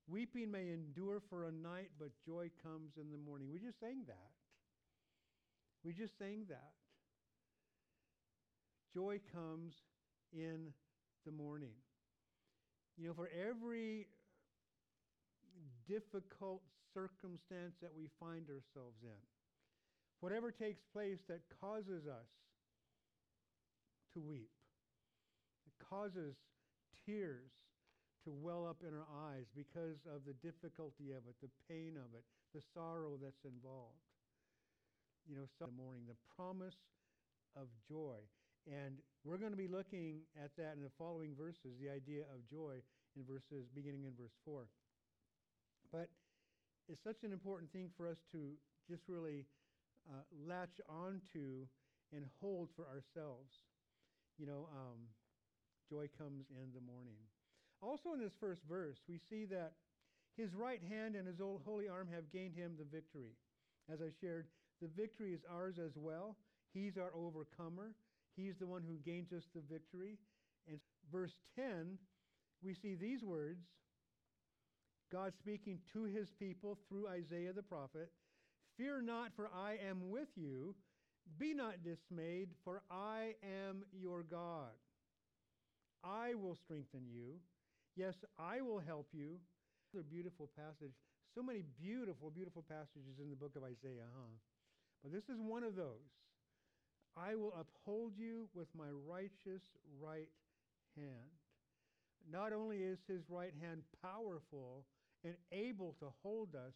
Weeping 0.08 0.50
may 0.50 0.70
endure 0.70 1.22
for 1.30 1.46
a 1.46 1.52
night, 1.52 1.90
but 2.00 2.10
joy 2.26 2.50
comes 2.64 2.92
in 2.98 3.12
the 3.12 3.18
morning. 3.18 3.50
We 3.52 3.60
just 3.60 3.80
sang 3.80 4.04
that. 4.08 4.32
We 5.84 5.94
just 5.94 6.18
sang 6.18 6.46
that. 6.50 6.72
Joy 8.94 9.20
comes 9.34 9.74
in 10.34 10.74
the 11.26 11.32
morning. 11.32 11.76
You 12.98 13.08
know, 13.08 13.14
for 13.14 13.30
every 13.32 14.08
difficult 15.88 16.62
circumstance 16.94 17.76
that 17.82 17.92
we 17.96 18.08
find 18.20 18.46
ourselves 18.50 19.00
in, 19.04 19.22
whatever 20.20 20.52
takes 20.52 20.82
place 20.94 21.20
that 21.28 21.42
causes 21.60 22.06
us 22.06 22.28
to 24.14 24.20
weep, 24.20 24.52
it 25.66 25.74
causes 25.90 26.36
tears 27.06 27.52
to 28.24 28.32
well 28.32 28.68
up 28.68 28.84
in 28.86 28.94
our 28.94 29.08
eyes 29.32 29.46
because 29.56 29.98
of 30.06 30.22
the 30.28 30.38
difficulty 30.46 31.10
of 31.12 31.24
it, 31.26 31.36
the 31.42 31.50
pain 31.68 31.98
of 31.98 32.14
it, 32.14 32.24
the 32.54 32.62
sorrow 32.74 33.18
that's 33.22 33.46
involved. 33.46 34.04
You 35.28 35.38
know, 35.38 35.48
the 35.60 35.72
morning, 35.72 36.04
the 36.08 36.18
promise 36.36 36.78
of 37.56 37.68
joy. 37.88 38.20
And 38.70 38.98
we're 39.24 39.38
going 39.38 39.52
to 39.52 39.58
be 39.58 39.68
looking 39.68 40.22
at 40.38 40.52
that 40.58 40.74
in 40.76 40.84
the 40.84 40.94
following 40.98 41.34
verses, 41.38 41.78
the 41.82 41.90
idea 41.90 42.22
of 42.34 42.46
joy 42.50 42.82
in 43.16 43.24
verses 43.26 43.68
beginning 43.74 44.06
in 44.06 44.14
verse 44.18 44.36
4. 44.46 44.68
But 45.92 46.10
it's 46.88 47.04
such 47.04 47.24
an 47.24 47.34
important 47.34 47.72
thing 47.72 47.90
for 47.98 48.08
us 48.08 48.18
to 48.32 48.54
just 48.90 49.04
really 49.08 49.46
uh, 50.10 50.24
latch 50.48 50.80
onto 50.90 51.68
and 52.14 52.26
hold 52.40 52.70
for 52.76 52.86
ourselves. 52.88 53.54
You 54.38 54.46
know, 54.46 54.68
um, 54.72 55.10
joy 55.90 56.10
comes 56.18 56.46
in 56.50 56.74
the 56.74 56.82
morning. 56.82 57.20
Also, 57.82 58.14
in 58.14 58.20
this 58.20 58.34
first 58.40 58.62
verse, 58.70 58.98
we 59.10 59.20
see 59.30 59.46
that 59.46 59.74
his 60.38 60.54
right 60.54 60.82
hand 60.88 61.16
and 61.16 61.28
his 61.28 61.42
old 61.42 61.62
holy 61.66 61.90
arm 61.90 62.08
have 62.14 62.32
gained 62.32 62.56
him 62.56 62.74
the 62.78 62.86
victory. 62.86 63.34
As 63.92 64.02
I 64.02 64.10
shared, 64.22 64.48
the 64.82 64.88
victory 64.88 65.34
is 65.34 65.42
ours 65.50 65.76
as 65.78 65.92
well. 65.96 66.38
He's 66.74 66.98
our 66.98 67.12
overcomer. 67.16 67.94
He's 68.36 68.56
the 68.60 68.68
one 68.68 68.84
who 68.84 68.98
gains 69.10 69.32
us 69.34 69.44
the 69.54 69.62
victory. 69.70 70.18
And 70.68 70.80
verse 71.12 71.34
10, 71.56 71.98
we 72.64 72.74
see 72.74 72.96
these 72.96 73.24
words 73.24 73.66
God 75.12 75.34
speaking 75.38 75.80
to 75.94 76.04
his 76.06 76.30
people 76.40 76.78
through 76.88 77.08
Isaiah 77.08 77.54
the 77.54 77.64
prophet 77.64 78.10
Fear 78.78 79.02
not, 79.04 79.32
for 79.36 79.50
I 79.54 79.78
am 79.88 80.10
with 80.10 80.30
you. 80.36 80.76
Be 81.38 81.54
not 81.54 81.84
dismayed, 81.84 82.50
for 82.64 82.82
I 82.90 83.36
am 83.44 83.84
your 83.92 84.24
God. 84.24 84.74
I 86.04 86.34
will 86.34 86.56
strengthen 86.56 87.06
you. 87.12 87.38
Yes, 87.96 88.16
I 88.40 88.62
will 88.62 88.80
help 88.80 89.08
you. 89.14 89.38
Another 89.94 90.08
beautiful 90.10 90.50
passage. 90.58 90.96
So 91.36 91.44
many 91.44 91.64
beautiful, 91.80 92.32
beautiful 92.32 92.64
passages 92.68 93.20
in 93.22 93.30
the 93.30 93.36
book 93.36 93.56
of 93.56 93.64
Isaiah, 93.64 94.08
huh? 94.16 94.34
But 95.04 95.12
this 95.12 95.30
is 95.30 95.40
one 95.40 95.64
of 95.64 95.76
those. 95.76 96.10
I 97.18 97.36
will 97.36 97.54
uphold 97.60 98.14
you 98.18 98.48
with 98.54 98.68
my 98.76 98.90
righteous 99.08 99.64
right 100.00 100.30
hand. 100.96 101.32
Not 102.32 102.54
only 102.54 102.78
is 102.78 103.00
his 103.08 103.30
right 103.30 103.54
hand 103.60 103.82
powerful 104.02 104.86
and 105.24 105.36
able 105.52 105.96
to 106.00 106.08
hold 106.24 106.56
us, 106.56 106.74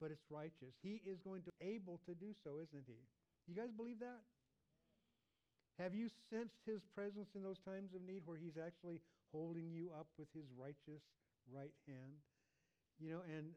but 0.00 0.10
it's 0.10 0.24
righteous. 0.30 0.74
He 0.82 1.00
is 1.06 1.18
going 1.20 1.42
to 1.42 1.50
be 1.58 1.74
able 1.74 2.00
to 2.06 2.14
do 2.14 2.34
so, 2.44 2.60
isn't 2.62 2.84
he? 2.86 3.00
You 3.48 3.54
guys 3.54 3.70
believe 3.76 4.00
that? 4.00 4.22
Have 5.78 5.94
you 5.94 6.08
sensed 6.30 6.62
his 6.66 6.82
presence 6.94 7.34
in 7.34 7.42
those 7.42 7.58
times 7.66 7.94
of 7.94 8.02
need 8.06 8.22
where 8.24 8.38
he's 8.38 8.58
actually 8.58 9.00
holding 9.32 9.72
you 9.72 9.90
up 9.98 10.06
with 10.18 10.28
his 10.34 10.46
righteous 10.54 11.02
right 11.50 11.74
hand? 11.88 12.14
You 13.00 13.10
know, 13.10 13.22
and 13.26 13.50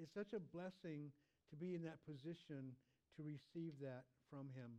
it's 0.00 0.14
such 0.14 0.32
a 0.32 0.38
blessing 0.38 1.10
to 1.50 1.56
be 1.56 1.74
in 1.74 1.82
that 1.82 1.98
position 2.06 2.76
to 3.16 3.22
receive 3.26 3.74
that 3.82 4.06
from 4.30 4.46
him. 4.54 4.78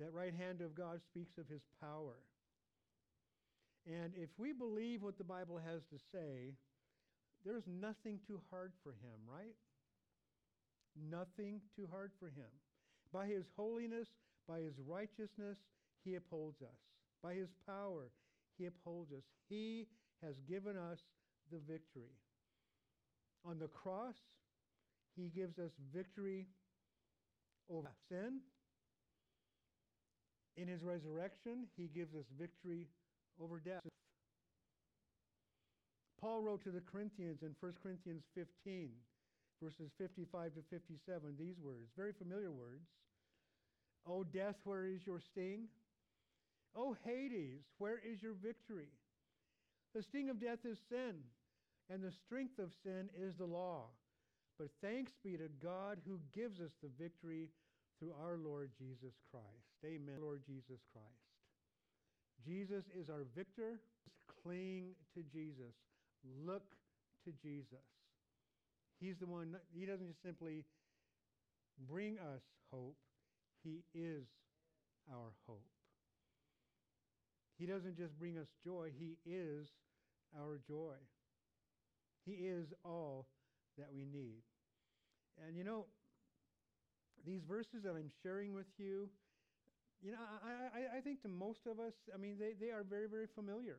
That 0.00 0.12
right 0.12 0.34
hand 0.34 0.60
of 0.60 0.74
God 0.74 1.00
speaks 1.02 1.38
of 1.38 1.48
his 1.48 1.62
power. 1.80 2.16
And 3.86 4.12
if 4.16 4.30
we 4.38 4.52
believe 4.52 5.02
what 5.02 5.18
the 5.18 5.24
Bible 5.24 5.58
has 5.58 5.82
to 5.90 5.98
say, 6.12 6.54
there's 7.44 7.64
nothing 7.66 8.18
too 8.26 8.40
hard 8.50 8.72
for 8.82 8.90
him, 8.90 9.18
right? 9.26 9.54
Nothing 11.10 11.60
too 11.74 11.88
hard 11.90 12.12
for 12.18 12.26
him. 12.26 12.50
By 13.12 13.26
his 13.26 13.44
holiness, 13.56 14.08
by 14.48 14.60
his 14.60 14.74
righteousness, 14.86 15.58
he 16.04 16.14
upholds 16.14 16.62
us. 16.62 16.78
By 17.22 17.34
his 17.34 17.48
power, 17.66 18.10
he 18.58 18.66
upholds 18.66 19.12
us. 19.12 19.22
He 19.48 19.86
has 20.22 20.34
given 20.48 20.76
us 20.76 21.00
the 21.50 21.58
victory. 21.58 22.14
On 23.44 23.58
the 23.58 23.68
cross, 23.68 24.14
he 25.16 25.28
gives 25.28 25.58
us 25.58 25.72
victory 25.92 26.46
over 27.68 27.90
sin. 28.08 28.40
In 30.56 30.68
his 30.68 30.82
resurrection, 30.82 31.66
he 31.76 31.88
gives 31.88 32.14
us 32.14 32.26
victory 32.38 32.86
over 33.40 33.58
death. 33.58 33.80
Paul 36.20 36.42
wrote 36.42 36.62
to 36.64 36.70
the 36.70 36.80
Corinthians 36.80 37.42
in 37.42 37.54
1 37.58 37.72
Corinthians 37.82 38.22
15, 38.34 38.90
verses 39.62 39.90
55 39.98 40.54
to 40.54 40.62
57, 40.70 41.34
these 41.38 41.58
words, 41.58 41.90
very 41.96 42.12
familiar 42.12 42.52
words. 42.52 42.86
O 44.06 44.22
death, 44.22 44.56
where 44.64 44.86
is 44.86 45.06
your 45.06 45.20
sting? 45.20 45.68
O 46.76 46.96
Hades, 47.04 47.62
where 47.78 47.98
is 47.98 48.22
your 48.22 48.34
victory? 48.34 48.92
The 49.94 50.02
sting 50.02 50.30
of 50.30 50.40
death 50.40 50.64
is 50.64 50.78
sin, 50.88 51.16
and 51.90 52.02
the 52.02 52.12
strength 52.12 52.58
of 52.58 52.70
sin 52.82 53.10
is 53.18 53.36
the 53.36 53.44
law. 53.44 53.86
But 54.58 54.68
thanks 54.80 55.12
be 55.24 55.36
to 55.36 55.48
God 55.62 55.98
who 56.06 56.20
gives 56.34 56.60
us 56.60 56.70
the 56.82 56.90
victory 57.00 57.48
through 57.98 58.12
our 58.22 58.36
Lord 58.36 58.70
Jesus 58.78 59.14
Christ. 59.30 59.71
Amen. 59.84 60.16
Lord 60.20 60.40
Jesus 60.46 60.80
Christ. 60.92 61.06
Jesus 62.46 62.84
is 62.98 63.08
our 63.10 63.24
victor. 63.36 63.80
Cling 64.42 64.94
to 65.14 65.22
Jesus. 65.22 65.74
Look 66.44 66.62
to 67.24 67.32
Jesus. 67.42 67.86
He's 69.00 69.16
the 69.18 69.26
one, 69.26 69.56
he 69.74 69.84
doesn't 69.84 70.06
just 70.06 70.22
simply 70.22 70.64
bring 71.90 72.18
us 72.18 72.42
hope, 72.70 72.96
he 73.64 73.82
is 73.94 74.26
our 75.10 75.32
hope. 75.46 75.64
He 77.58 77.66
doesn't 77.66 77.96
just 77.96 78.16
bring 78.18 78.38
us 78.38 78.46
joy, 78.64 78.90
he 78.96 79.18
is 79.28 79.66
our 80.38 80.60
joy. 80.68 80.94
He 82.24 82.32
is 82.32 82.72
all 82.84 83.26
that 83.76 83.88
we 83.92 84.04
need. 84.04 84.42
And 85.44 85.56
you 85.56 85.64
know, 85.64 85.86
these 87.26 87.42
verses 87.42 87.82
that 87.84 87.90
I'm 87.96 88.10
sharing 88.22 88.54
with 88.54 88.66
you, 88.78 89.08
you 90.02 90.12
know, 90.12 90.18
I, 90.18 90.78
I, 90.78 90.98
I 90.98 91.00
think 91.00 91.22
to 91.22 91.28
most 91.28 91.66
of 91.66 91.78
us, 91.78 91.94
I 92.12 92.18
mean, 92.18 92.36
they, 92.38 92.52
they 92.58 92.72
are 92.72 92.82
very, 92.82 93.08
very 93.08 93.28
familiar. 93.34 93.78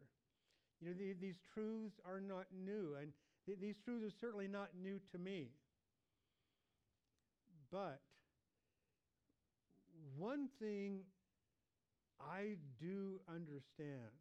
You 0.81 0.89
know, 0.89 0.93
the, 0.97 1.13
these 1.19 1.39
truths 1.53 1.99
are 2.05 2.21
not 2.21 2.45
new, 2.53 2.95
and 2.99 3.11
th- 3.45 3.59
these 3.59 3.75
truths 3.83 4.05
are 4.05 4.15
certainly 4.19 4.47
not 4.47 4.69
new 4.81 4.99
to 5.11 5.17
me. 5.17 5.49
But 7.71 7.99
one 10.17 10.47
thing 10.59 11.01
I 12.19 12.55
do 12.79 13.19
understand 13.27 14.15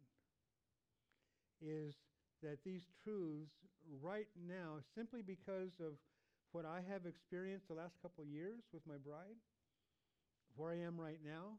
is 1.61 1.95
that 2.41 2.63
these 2.65 2.83
truths 3.03 3.51
right 4.01 4.27
now, 4.47 4.79
simply 4.95 5.21
because 5.21 5.71
of 5.79 5.93
what 6.51 6.65
I 6.65 6.81
have 6.89 7.05
experienced 7.05 7.67
the 7.67 7.73
last 7.73 7.95
couple 8.01 8.23
of 8.23 8.29
years 8.29 8.61
with 8.73 8.85
my 8.85 8.97
bride, 8.97 9.39
where 10.55 10.71
I 10.71 10.77
am 10.77 10.99
right 10.99 11.19
now, 11.23 11.57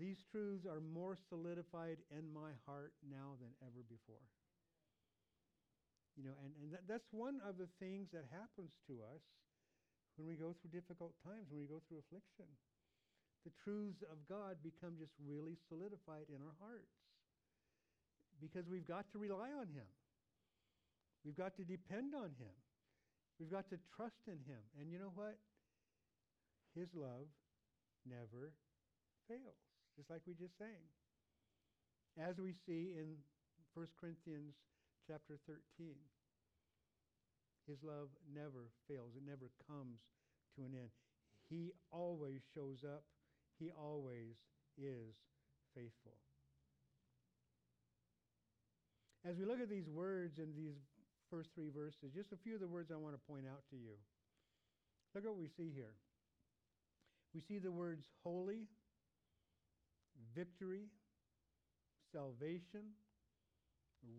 these 0.00 0.24
truths 0.32 0.64
are 0.64 0.80
more 0.80 1.20
solidified 1.28 2.00
in 2.08 2.24
my 2.32 2.56
heart 2.64 2.96
now 3.04 3.36
than 3.36 3.52
ever 3.60 3.84
before. 3.84 4.24
You 6.16 6.24
know, 6.24 6.36
and, 6.40 6.52
and 6.64 6.68
that, 6.72 6.88
that's 6.88 7.12
one 7.12 7.38
of 7.44 7.60
the 7.60 7.68
things 7.76 8.08
that 8.16 8.24
happens 8.32 8.72
to 8.88 9.04
us 9.12 9.20
when 10.16 10.24
we 10.24 10.40
go 10.40 10.56
through 10.56 10.72
difficult 10.72 11.12
times, 11.20 11.52
when 11.52 11.60
we 11.60 11.68
go 11.68 11.84
through 11.86 12.00
affliction. 12.00 12.48
The 13.44 13.52
truths 13.64 14.00
of 14.08 14.20
God 14.28 14.60
become 14.60 14.96
just 14.96 15.12
really 15.20 15.56
solidified 15.68 16.28
in 16.28 16.40
our 16.44 16.56
hearts 16.60 16.92
because 18.40 18.68
we've 18.68 18.88
got 18.88 19.08
to 19.12 19.20
rely 19.20 19.52
on 19.52 19.68
Him. 19.72 19.88
We've 21.24 21.36
got 21.36 21.56
to 21.56 21.64
depend 21.64 22.16
on 22.16 22.32
Him. 22.40 22.56
We've 23.38 23.52
got 23.52 23.68
to 23.72 23.78
trust 23.96 24.28
in 24.28 24.40
Him. 24.44 24.60
And 24.80 24.92
you 24.92 25.00
know 25.00 25.12
what? 25.16 25.36
His 26.76 26.88
love 26.92 27.28
never 28.04 28.52
fails, 29.28 29.69
just 30.00 30.08
like 30.08 30.24
we 30.24 30.32
just 30.32 30.56
sang. 30.56 30.80
As 32.16 32.40
we 32.40 32.56
see 32.64 32.96
in 32.96 33.20
1 33.76 33.84
Corinthians 34.00 34.56
chapter 35.04 35.36
13, 35.44 35.92
his 37.68 37.76
love 37.84 38.08
never 38.32 38.72
fails. 38.88 39.12
It 39.12 39.28
never 39.28 39.52
comes 39.68 40.00
to 40.56 40.64
an 40.64 40.72
end. 40.72 40.88
He 41.52 41.76
always 41.92 42.40
shows 42.56 42.80
up. 42.80 43.04
He 43.60 43.68
always 43.76 44.40
is 44.80 45.12
faithful. 45.76 46.16
As 49.28 49.36
we 49.36 49.44
look 49.44 49.60
at 49.60 49.68
these 49.68 49.92
words 49.92 50.40
in 50.40 50.56
these 50.56 50.80
first 51.28 51.50
three 51.54 51.68
verses, 51.68 52.16
just 52.16 52.32
a 52.32 52.40
few 52.40 52.54
of 52.54 52.64
the 52.64 52.72
words 52.72 52.88
I 52.88 52.96
want 52.96 53.12
to 53.12 53.28
point 53.28 53.44
out 53.44 53.68
to 53.68 53.76
you. 53.76 54.00
Look 55.14 55.24
at 55.24 55.30
what 55.30 55.38
we 55.38 55.52
see 55.60 55.68
here. 55.68 55.92
We 57.34 57.42
see 57.44 57.58
the 57.58 57.70
words 57.70 58.08
holy, 58.24 58.64
victory, 60.34 60.88
salvation, 62.12 62.96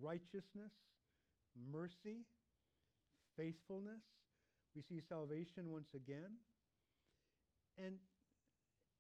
righteousness, 0.01 0.71
mercy, 1.71 2.24
faithfulness. 3.38 4.01
We 4.75 4.81
see 4.81 5.01
salvation 5.07 5.69
once 5.69 5.89
again. 5.95 6.39
And 7.77 7.95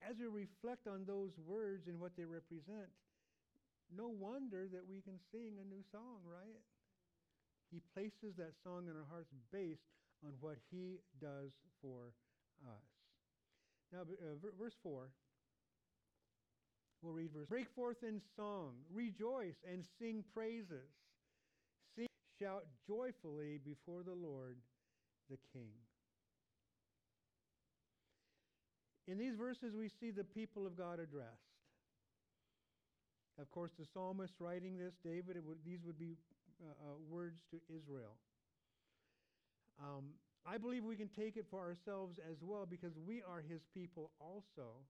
as 0.01 0.17
we 0.19 0.27
reflect 0.27 0.87
on 0.87 1.05
those 1.05 1.31
words 1.45 1.87
and 1.87 1.99
what 1.99 2.17
they 2.17 2.25
represent, 2.25 2.89
no 3.95 4.07
wonder 4.07 4.67
that 4.71 4.83
we 4.87 5.01
can 5.01 5.19
sing 5.31 5.59
a 5.59 5.67
new 5.67 5.83
song, 5.91 6.23
right? 6.23 6.59
He 7.71 7.81
places 7.93 8.35
that 8.37 8.55
song 8.63 8.87
in 8.87 8.95
our 8.95 9.07
hearts 9.09 9.31
based 9.51 9.87
on 10.23 10.33
what 10.39 10.57
he 10.71 10.99
does 11.19 11.51
for 11.81 12.11
us. 12.67 12.91
Now, 13.91 14.01
uh, 14.01 14.39
verse 14.57 14.75
4. 14.83 15.11
We'll 17.01 17.13
read 17.13 17.31
verse. 17.33 17.47
Break 17.49 17.69
forth 17.75 18.03
in 18.03 18.21
song, 18.35 18.73
rejoice 18.93 19.55
and 19.69 19.83
sing 19.99 20.23
praises. 20.33 20.91
Sing, 21.95 22.07
shout 22.39 22.65
joyfully 22.87 23.59
before 23.65 24.03
the 24.03 24.13
Lord, 24.13 24.57
the 25.29 25.37
King. 25.51 25.71
In 29.07 29.17
these 29.17 29.35
verses, 29.35 29.75
we 29.75 29.89
see 29.89 30.11
the 30.11 30.23
people 30.23 30.67
of 30.67 30.77
God 30.77 30.99
addressed. 30.99 31.51
Of 33.39 33.49
course, 33.49 33.71
the 33.79 33.85
psalmist 33.93 34.35
writing 34.39 34.77
this, 34.77 34.93
David, 35.03 35.37
would, 35.43 35.57
these 35.65 35.79
would 35.83 35.97
be 35.97 36.17
uh, 36.61 36.69
uh, 36.69 36.95
words 37.09 37.41
to 37.49 37.57
Israel. 37.75 38.13
Um, 39.81 40.13
I 40.45 40.57
believe 40.57 40.83
we 40.83 40.95
can 40.95 41.09
take 41.09 41.37
it 41.37 41.45
for 41.49 41.59
ourselves 41.59 42.19
as 42.29 42.37
well 42.41 42.67
because 42.69 42.93
we 43.07 43.23
are 43.23 43.41
his 43.41 43.61
people 43.73 44.11
also. 44.19 44.85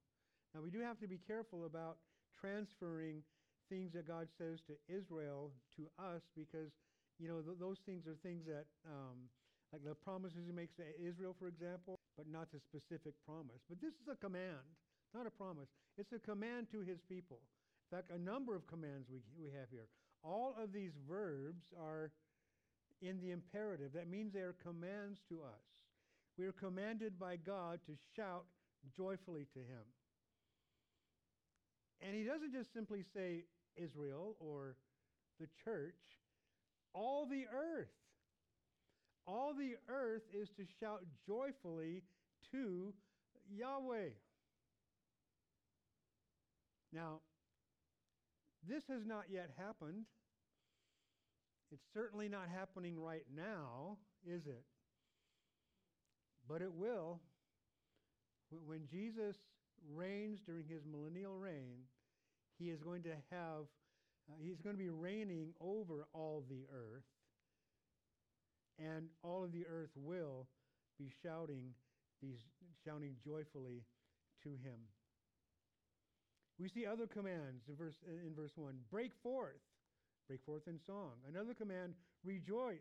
Now, 0.53 0.61
we 0.61 0.69
do 0.69 0.81
have 0.81 0.99
to 0.99 1.07
be 1.07 1.17
careful 1.17 1.65
about 1.65 1.97
transferring 2.39 3.23
things 3.69 3.93
that 3.93 4.07
God 4.07 4.27
says 4.37 4.59
to 4.67 4.75
Israel 4.91 5.51
to 5.77 5.87
us 5.95 6.21
because, 6.35 6.75
you 7.19 7.29
know, 7.29 7.39
th- 7.39 7.57
those 7.59 7.79
things 7.85 8.05
are 8.07 8.19
things 8.21 8.43
that, 8.45 8.65
um, 8.85 9.31
like 9.71 9.83
the 9.83 9.95
promises 9.95 10.43
he 10.45 10.51
makes 10.51 10.75
to 10.75 10.83
Israel, 10.99 11.35
for 11.39 11.47
example, 11.47 11.95
but 12.17 12.27
not 12.27 12.51
the 12.51 12.59
specific 12.59 13.13
promise. 13.25 13.63
But 13.69 13.79
this 13.79 13.95
is 13.95 14.11
a 14.11 14.19
command, 14.19 14.67
not 15.15 15.25
a 15.25 15.31
promise. 15.31 15.69
It's 15.97 16.11
a 16.11 16.19
command 16.19 16.67
to 16.71 16.81
his 16.81 16.99
people. 17.07 17.39
In 17.87 17.97
fact, 17.97 18.11
a 18.11 18.19
number 18.19 18.55
of 18.55 18.67
commands 18.67 19.07
we, 19.09 19.19
we 19.39 19.51
have 19.55 19.71
here. 19.71 19.87
All 20.23 20.53
of 20.61 20.73
these 20.73 20.91
verbs 21.07 21.63
are 21.79 22.11
in 23.01 23.19
the 23.21 23.31
imperative. 23.31 23.93
That 23.93 24.09
means 24.09 24.33
they 24.33 24.41
are 24.41 24.55
commands 24.61 25.19
to 25.29 25.41
us. 25.41 25.65
We 26.37 26.45
are 26.45 26.51
commanded 26.51 27.17
by 27.19 27.37
God 27.37 27.79
to 27.87 27.93
shout 28.15 28.45
joyfully 28.95 29.47
to 29.53 29.59
him. 29.59 29.83
And 32.01 32.15
he 32.15 32.23
doesn't 32.23 32.51
just 32.51 32.73
simply 32.73 33.03
say 33.13 33.43
Israel 33.75 34.35
or 34.39 34.75
the 35.39 35.47
church, 35.63 35.95
all 36.93 37.25
the 37.25 37.45
earth. 37.53 37.87
All 39.27 39.53
the 39.53 39.75
earth 39.87 40.23
is 40.33 40.49
to 40.57 40.63
shout 40.79 41.03
joyfully 41.27 42.03
to 42.51 42.93
Yahweh. 43.49 44.09
Now, 46.91 47.19
this 48.67 48.83
has 48.89 49.05
not 49.05 49.25
yet 49.31 49.51
happened. 49.57 50.05
It's 51.71 51.85
certainly 51.93 52.27
not 52.27 52.49
happening 52.53 52.99
right 52.99 53.25
now, 53.33 53.97
is 54.25 54.45
it? 54.47 54.63
But 56.47 56.61
it 56.61 56.73
will. 56.73 57.21
When 58.65 58.87
Jesus 58.91 59.37
reigns 59.93 60.39
during 60.45 60.65
his 60.67 60.83
millennial 60.85 61.37
reign, 61.37 61.85
he 62.57 62.69
is 62.69 62.81
going 62.81 63.03
to 63.03 63.13
have, 63.29 63.65
uh, 64.29 64.33
he's 64.41 64.61
going 64.61 64.75
to 64.75 64.81
be 64.81 64.89
reigning 64.89 65.53
over 65.59 66.07
all 66.13 66.43
the 66.49 66.65
earth, 66.71 67.05
and 68.77 69.07
all 69.23 69.43
of 69.43 69.51
the 69.51 69.65
earth 69.67 69.91
will 69.95 70.47
be 70.97 71.11
shouting 71.23 71.73
these, 72.21 72.39
shouting 72.85 73.15
joyfully 73.23 73.83
to 74.43 74.49
him. 74.49 74.79
We 76.59 76.69
see 76.69 76.85
other 76.85 77.07
commands 77.07 77.63
in 77.67 77.75
verse, 77.75 77.95
in 78.07 78.35
verse 78.35 78.51
1 78.55 78.75
break 78.91 79.11
forth, 79.23 79.61
break 80.27 80.43
forth 80.45 80.67
in 80.67 80.79
song. 80.85 81.13
Another 81.27 81.53
command, 81.53 81.93
rejoice. 82.23 82.77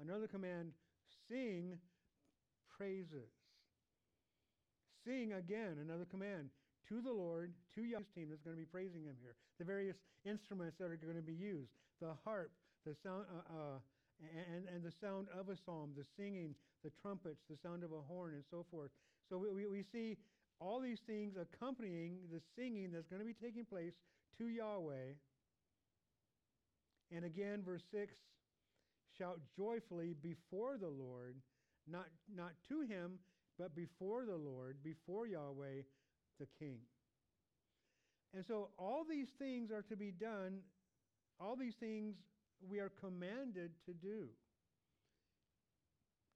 Another 0.00 0.26
command, 0.26 0.72
sing 1.28 1.78
praises. 2.76 3.30
Sing 5.04 5.32
again, 5.32 5.76
another 5.80 6.06
command 6.10 6.48
to 6.88 7.00
the 7.00 7.12
Lord, 7.12 7.52
to 7.74 7.82
Yahweh's 7.82 8.08
team 8.14 8.28
that's 8.28 8.42
going 8.42 8.56
to 8.56 8.60
be 8.60 8.68
praising 8.68 9.04
him 9.04 9.16
here. 9.20 9.36
The 9.58 9.64
various 9.64 9.96
instruments 10.24 10.76
that 10.78 10.90
are 10.90 10.96
going 10.96 11.16
to 11.16 11.22
be 11.22 11.34
used 11.34 11.70
the 12.00 12.12
harp, 12.24 12.50
the 12.84 12.94
sound, 13.02 13.24
uh, 13.30 13.54
uh, 13.54 13.78
and, 14.20 14.66
and 14.68 14.82
the 14.82 14.92
sound 15.00 15.28
of 15.32 15.48
a 15.48 15.56
psalm, 15.56 15.90
the 15.96 16.04
singing, 16.16 16.54
the 16.82 16.90
trumpets, 17.00 17.40
the 17.48 17.56
sound 17.62 17.84
of 17.84 17.92
a 17.92 18.00
horn, 18.00 18.34
and 18.34 18.44
so 18.50 18.66
forth. 18.70 18.90
So 19.28 19.38
we, 19.38 19.50
we, 19.52 19.66
we 19.66 19.84
see 19.92 20.16
all 20.60 20.80
these 20.80 21.00
things 21.06 21.34
accompanying 21.36 22.18
the 22.32 22.40
singing 22.56 22.90
that's 22.92 23.06
going 23.06 23.20
to 23.20 23.26
be 23.26 23.34
taking 23.34 23.64
place 23.64 23.94
to 24.38 24.48
Yahweh. 24.48 25.14
And 27.14 27.24
again, 27.24 27.62
verse 27.64 27.82
6 27.92 28.12
shout 29.16 29.38
joyfully 29.56 30.14
before 30.20 30.76
the 30.76 30.88
Lord, 30.88 31.36
not, 31.86 32.06
not 32.34 32.50
to 32.68 32.80
him, 32.80 33.18
but 33.58 33.74
before 33.74 34.24
the 34.24 34.36
Lord, 34.36 34.76
before 34.82 35.26
Yahweh, 35.26 35.82
the 36.40 36.46
King. 36.58 36.78
And 38.34 38.44
so 38.44 38.70
all 38.78 39.04
these 39.08 39.28
things 39.38 39.70
are 39.70 39.82
to 39.82 39.96
be 39.96 40.10
done, 40.10 40.58
all 41.40 41.56
these 41.56 41.76
things 41.78 42.16
we 42.68 42.80
are 42.80 42.90
commanded 43.00 43.70
to 43.86 43.92
do. 43.92 44.28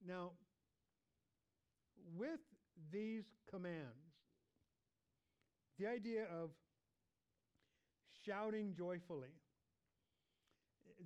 Now, 0.07 0.31
with 2.17 2.41
these 2.93 3.25
commands, 3.51 4.15
the 5.79 5.87
idea 5.87 6.25
of 6.25 6.51
shouting 8.25 8.75
joyfully. 8.77 9.35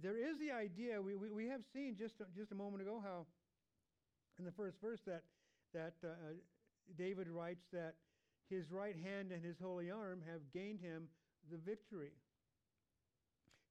There 0.03 0.17
is 0.17 0.39
the 0.39 0.51
idea, 0.51 1.01
we, 1.01 1.15
we, 1.15 1.31
we 1.31 1.47
have 1.49 1.61
seen 1.73 1.97
just, 1.99 2.15
just 2.35 2.53
a 2.53 2.55
moment 2.55 2.83
ago 2.83 3.01
how 3.03 3.27
in 4.39 4.45
the 4.45 4.53
first 4.53 4.81
verse 4.81 5.01
that, 5.07 5.23
that 5.75 5.95
uh, 6.05 6.35
David 6.97 7.29
writes 7.29 7.65
that 7.73 7.95
his 8.49 8.71
right 8.71 8.97
hand 8.97 9.33
and 9.33 9.45
his 9.45 9.57
holy 9.61 9.91
arm 9.91 10.21
have 10.31 10.41
gained 10.53 10.81
him 10.81 11.09
the 11.51 11.57
victory. 11.57 12.13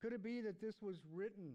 Could 0.02 0.14
it 0.14 0.24
be 0.24 0.42
that 0.42 0.60
this 0.60 0.82
was 0.82 0.98
written 1.14 1.54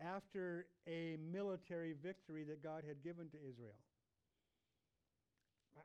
after 0.00 0.66
a 0.88 1.16
military 1.20 1.94
victory 2.02 2.44
that 2.44 2.62
God 2.62 2.84
had 2.86 3.04
given 3.04 3.28
to 3.28 3.36
Israel? 3.36 3.76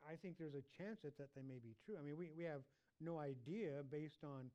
I 0.08 0.16
think 0.16 0.38
there's 0.38 0.54
a 0.54 0.64
chance 0.76 0.98
that, 1.04 1.18
that 1.18 1.28
they 1.34 1.42
may 1.42 1.58
be 1.58 1.74
true. 1.84 1.96
I 1.98 2.02
mean, 2.02 2.16
we, 2.16 2.30
we 2.36 2.44
have 2.44 2.62
no 3.00 3.18
idea 3.18 3.82
based 3.90 4.24
on 4.24 4.50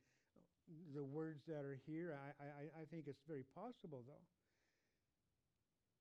the 0.96 1.04
words 1.04 1.44
that 1.48 1.66
are 1.66 1.78
here. 1.86 2.18
I, 2.18 2.32
I, 2.44 2.82
I 2.82 2.86
think 2.90 3.06
it's 3.08 3.22
very 3.28 3.46
possible, 3.54 4.04
though. 4.08 4.26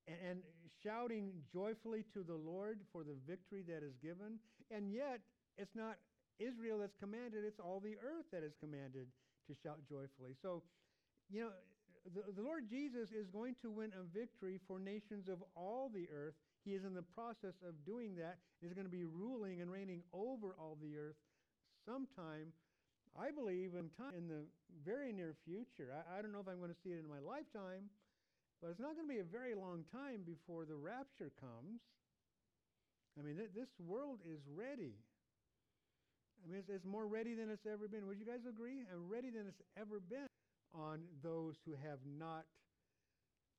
And, 0.08 0.16
and 0.28 0.38
shouting 0.82 1.32
joyfully 1.52 2.04
to 2.14 2.22
the 2.22 2.34
Lord 2.34 2.80
for 2.92 3.04
the 3.04 3.16
victory 3.26 3.62
that 3.68 3.82
is 3.82 3.96
given. 4.02 4.38
And 4.70 4.92
yet, 4.92 5.20
it's 5.58 5.74
not 5.74 5.96
Israel 6.38 6.78
that's 6.78 6.96
commanded, 6.98 7.44
it's 7.44 7.60
all 7.60 7.80
the 7.80 7.96
earth 8.00 8.24
that 8.32 8.42
is 8.42 8.54
commanded 8.60 9.06
to 9.48 9.52
shout 9.62 9.78
joyfully. 9.88 10.32
So, 10.40 10.62
you 11.28 11.42
know, 11.42 11.50
the, 12.14 12.32
the 12.32 12.42
Lord 12.42 12.64
Jesus 12.68 13.12
is 13.12 13.28
going 13.28 13.56
to 13.60 13.70
win 13.70 13.92
a 13.92 14.04
victory 14.16 14.58
for 14.66 14.78
nations 14.78 15.28
of 15.28 15.44
all 15.54 15.90
the 15.92 16.08
earth 16.08 16.34
he 16.64 16.72
is 16.72 16.84
in 16.84 16.92
the 16.92 17.04
process 17.16 17.56
of 17.66 17.72
doing 17.86 18.16
that. 18.16 18.36
He's 18.60 18.72
going 18.72 18.84
to 18.84 18.92
be 18.92 19.04
ruling 19.04 19.60
and 19.60 19.70
reigning 19.70 20.02
over 20.12 20.54
all 20.58 20.76
the 20.80 20.96
earth 20.96 21.16
sometime, 21.88 22.52
I 23.16 23.30
believe, 23.30 23.72
in, 23.72 23.88
time, 23.96 24.12
in 24.16 24.28
the 24.28 24.44
very 24.84 25.12
near 25.12 25.34
future. 25.44 25.88
I, 25.88 26.18
I 26.18 26.22
don't 26.22 26.32
know 26.32 26.40
if 26.40 26.48
I'm 26.48 26.60
going 26.60 26.72
to 26.72 26.82
see 26.84 26.92
it 26.92 27.00
in 27.00 27.08
my 27.08 27.20
lifetime, 27.24 27.88
but 28.60 28.70
it's 28.70 28.80
not 28.80 28.94
going 28.94 29.08
to 29.08 29.14
be 29.14 29.20
a 29.20 29.26
very 29.26 29.54
long 29.54 29.84
time 29.90 30.20
before 30.24 30.64
the 30.64 30.76
rapture 30.76 31.32
comes. 31.40 31.80
I 33.18 33.24
mean, 33.24 33.36
th- 33.36 33.56
this 33.56 33.72
world 33.80 34.20
is 34.28 34.40
ready. 34.46 34.94
I 36.44 36.48
mean, 36.48 36.60
it's, 36.60 36.68
it's, 36.68 36.84
more 36.84 37.06
ready 37.06 37.34
than 37.34 37.50
it's 37.50 37.66
ever 37.66 37.88
been. 37.88 38.06
Would 38.06 38.18
you 38.20 38.24
guys 38.24 38.48
agree? 38.48 38.84
And 38.92 39.10
ready 39.10 39.30
than 39.30 39.44
it's 39.48 39.60
ever 39.76 40.00
been 40.00 40.28
on 40.72 41.00
those 41.22 41.56
who 41.64 41.72
have 41.72 42.00
not 42.04 42.44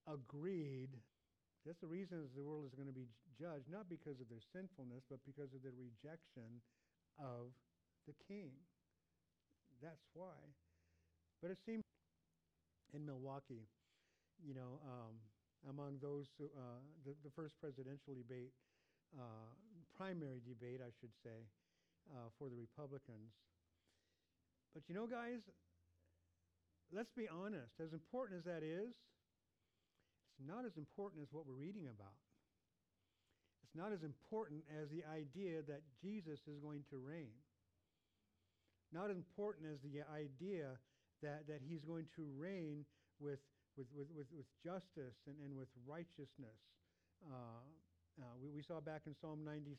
agreed 0.07 0.97
that's 1.65 1.79
the 1.79 1.87
reason 1.87 2.25
the 2.33 2.41
world 2.41 2.65
is 2.65 2.73
going 2.73 2.89
to 2.89 2.95
be 2.95 3.05
judged, 3.37 3.69
not 3.69 3.85
because 3.85 4.17
of 4.17 4.25
their 4.33 4.41
sinfulness, 4.49 5.05
but 5.05 5.21
because 5.29 5.53
of 5.53 5.61
their 5.61 5.77
rejection 5.77 6.57
of 7.21 7.53
the 8.09 8.17
king. 8.25 8.49
That's 9.77 10.09
why. 10.17 10.41
But 11.41 11.53
it 11.53 11.61
seems 11.61 11.85
in 12.93 13.05
Milwaukee, 13.05 13.69
you 14.45 14.53
know, 14.53 14.81
um, 14.85 15.13
among 15.69 16.01
those, 16.01 16.27
who, 16.37 16.45
uh, 16.57 16.81
the, 17.05 17.13
the 17.23 17.31
first 17.33 17.55
presidential 17.61 18.13
debate, 18.13 18.51
uh, 19.13 19.49
primary 19.95 20.41
debate, 20.41 20.81
I 20.81 20.89
should 20.99 21.13
say, 21.23 21.45
uh, 22.09 22.33
for 22.37 22.49
the 22.49 22.57
Republicans. 22.57 23.31
But 24.73 24.87
you 24.87 24.95
know, 24.95 25.05
guys, 25.05 25.43
let's 26.91 27.11
be 27.11 27.27
honest. 27.27 27.77
As 27.79 27.93
important 27.93 28.39
as 28.39 28.45
that 28.45 28.63
is, 28.63 28.95
it's 30.31 30.41
not 30.47 30.65
as 30.65 30.77
important 30.77 31.21
as 31.21 31.29
what 31.31 31.45
we're 31.45 31.59
reading 31.59 31.87
about. 31.87 32.17
It's 33.63 33.75
not 33.75 33.93
as 33.93 34.03
important 34.03 34.63
as 34.67 34.89
the 34.89 35.03
idea 35.07 35.61
that 35.67 35.81
Jesus 36.01 36.39
is 36.47 36.59
going 36.59 36.83
to 36.89 36.97
reign. 36.97 37.31
Not 38.91 39.09
as 39.09 39.15
important 39.15 39.67
as 39.71 39.79
the 39.79 40.03
idea 40.11 40.75
that, 41.23 41.47
that 41.47 41.61
he's 41.63 41.85
going 41.85 42.07
to 42.15 42.27
reign 42.35 42.83
with, 43.19 43.39
with, 43.77 43.87
with, 43.95 44.07
with, 44.11 44.27
with 44.35 44.47
justice 44.63 45.17
and, 45.27 45.37
and 45.43 45.55
with 45.55 45.69
righteousness. 45.87 46.59
Uh, 47.23 47.63
uh, 48.19 48.35
we, 48.41 48.51
we 48.51 48.61
saw 48.61 48.79
back 48.79 49.07
in 49.07 49.15
Psalm 49.15 49.43
97, 49.45 49.77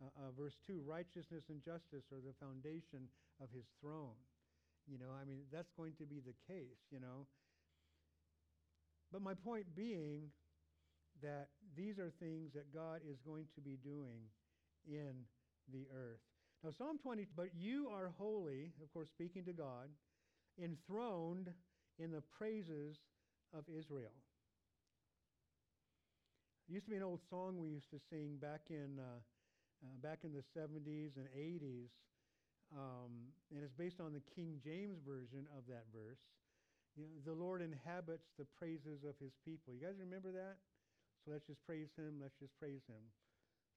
uh, 0.00 0.06
uh, 0.16 0.30
verse 0.38 0.56
2, 0.66 0.82
righteousness 0.86 1.44
and 1.50 1.60
justice 1.64 2.06
are 2.12 2.22
the 2.22 2.36
foundation 2.38 3.10
of 3.42 3.48
his 3.50 3.66
throne. 3.80 4.16
You 4.86 4.98
know, 4.98 5.12
I 5.14 5.24
mean, 5.24 5.44
that's 5.52 5.70
going 5.76 5.94
to 5.98 6.06
be 6.06 6.20
the 6.20 6.34
case, 6.46 6.80
you 6.90 7.00
know. 7.00 7.26
But 9.12 9.22
my 9.22 9.34
point 9.34 9.66
being 9.74 10.30
that 11.22 11.48
these 11.76 11.98
are 11.98 12.12
things 12.20 12.52
that 12.54 12.72
God 12.72 13.00
is 13.08 13.18
going 13.26 13.46
to 13.54 13.60
be 13.60 13.76
doing 13.82 14.30
in 14.88 15.26
the 15.72 15.86
earth. 15.94 16.20
Now, 16.64 16.70
Psalm 16.76 16.98
20, 17.02 17.26
but 17.36 17.50
you 17.58 17.88
are 17.92 18.12
holy, 18.18 18.72
of 18.82 18.92
course, 18.92 19.08
speaking 19.08 19.44
to 19.44 19.52
God, 19.52 19.88
enthroned 20.62 21.48
in 22.00 22.10
the 22.10 22.24
praises 22.40 22.96
of 23.52 23.68
Israel. 23.68 24.16
It 26.64 26.72
used 26.72 26.88
to 26.88 26.90
be 26.90 26.96
an 26.96 27.04
old 27.04 27.20
song 27.28 27.60
we 27.60 27.68
used 27.68 27.92
to 27.92 28.00
sing 28.08 28.40
back 28.40 28.72
in, 28.72 28.96
uh, 28.96 29.20
uh, 29.84 29.96
back 30.00 30.24
in 30.24 30.32
the 30.32 30.46
70s 30.56 31.20
and 31.20 31.28
80s, 31.36 31.92
um, 32.72 33.28
and 33.52 33.60
it's 33.60 33.76
based 33.76 34.00
on 34.00 34.16
the 34.16 34.24
King 34.32 34.56
James 34.64 34.96
version 35.04 35.44
of 35.52 35.68
that 35.68 35.84
verse. 35.92 36.22
You 36.96 37.04
know, 37.04 37.12
the 37.26 37.36
Lord 37.36 37.60
inhabits 37.60 38.32
the 38.38 38.48
praises 38.56 39.04
of 39.04 39.18
his 39.20 39.36
people. 39.44 39.74
You 39.74 39.82
guys 39.84 40.00
remember 40.00 40.32
that? 40.32 40.56
So 41.20 41.34
let's 41.34 41.44
just 41.44 41.60
praise 41.66 41.92
him. 41.98 42.22
Let's 42.22 42.38
just 42.40 42.56
praise 42.56 42.80
him. 42.88 43.02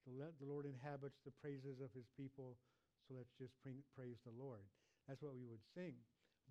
Let 0.08 0.38
the 0.40 0.48
Lord 0.48 0.64
inhabits 0.64 1.20
the 1.26 1.34
praises 1.44 1.82
of 1.84 1.92
his 1.92 2.08
people. 2.16 2.56
So 3.08 3.16
let's 3.18 3.34
just 3.36 3.58
praise 3.64 4.20
the 4.24 4.36
Lord. 4.38 4.64
That's 5.08 5.20
what 5.20 5.36
we 5.36 5.44
would 5.44 5.64
sing 5.76 5.98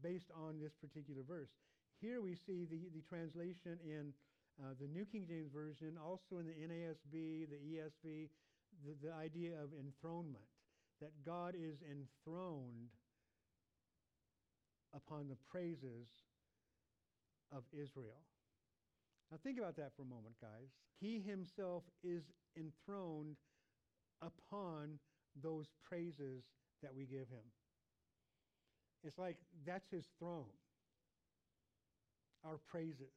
based 0.03 0.31
on 0.35 0.59
this 0.61 0.73
particular 0.75 1.23
verse. 1.27 1.51
Here 2.01 2.21
we 2.21 2.35
see 2.35 2.67
the, 2.67 2.91
the 2.95 3.03
translation 3.09 3.79
in 3.85 4.13
uh, 4.61 4.75
the 4.81 4.89
New 4.89 5.05
King 5.05 5.25
James 5.27 5.51
Version, 5.55 5.97
also 5.97 6.39
in 6.39 6.47
the 6.47 6.53
NASB, 6.53 7.49
the 7.49 7.61
ESV, 7.63 8.29
the, 8.85 9.07
the 9.07 9.13
idea 9.15 9.55
of 9.63 9.71
enthronement, 9.79 10.45
that 11.01 11.13
God 11.25 11.55
is 11.55 11.79
enthroned 11.83 12.91
upon 14.95 15.29
the 15.29 15.37
praises 15.51 16.09
of 17.51 17.63
Israel. 17.73 18.21
Now, 19.31 19.39
think 19.43 19.59
about 19.59 19.77
that 19.77 19.93
for 19.97 20.03
a 20.03 20.07
moment, 20.07 20.35
guys. 20.41 20.69
He 21.01 21.21
himself 21.21 21.85
is 22.05 22.25
enthroned 22.57 23.37
upon 24.21 24.99
those 25.41 25.67
praises 25.89 26.45
that 26.83 26.95
we 26.95 27.05
give 27.05 27.29
him. 27.29 27.47
It's 29.05 29.19
like 29.19 29.37
that's 29.67 29.91
his 29.91 30.05
throne, 30.19 30.45
our 32.45 32.59
praises. 32.71 33.13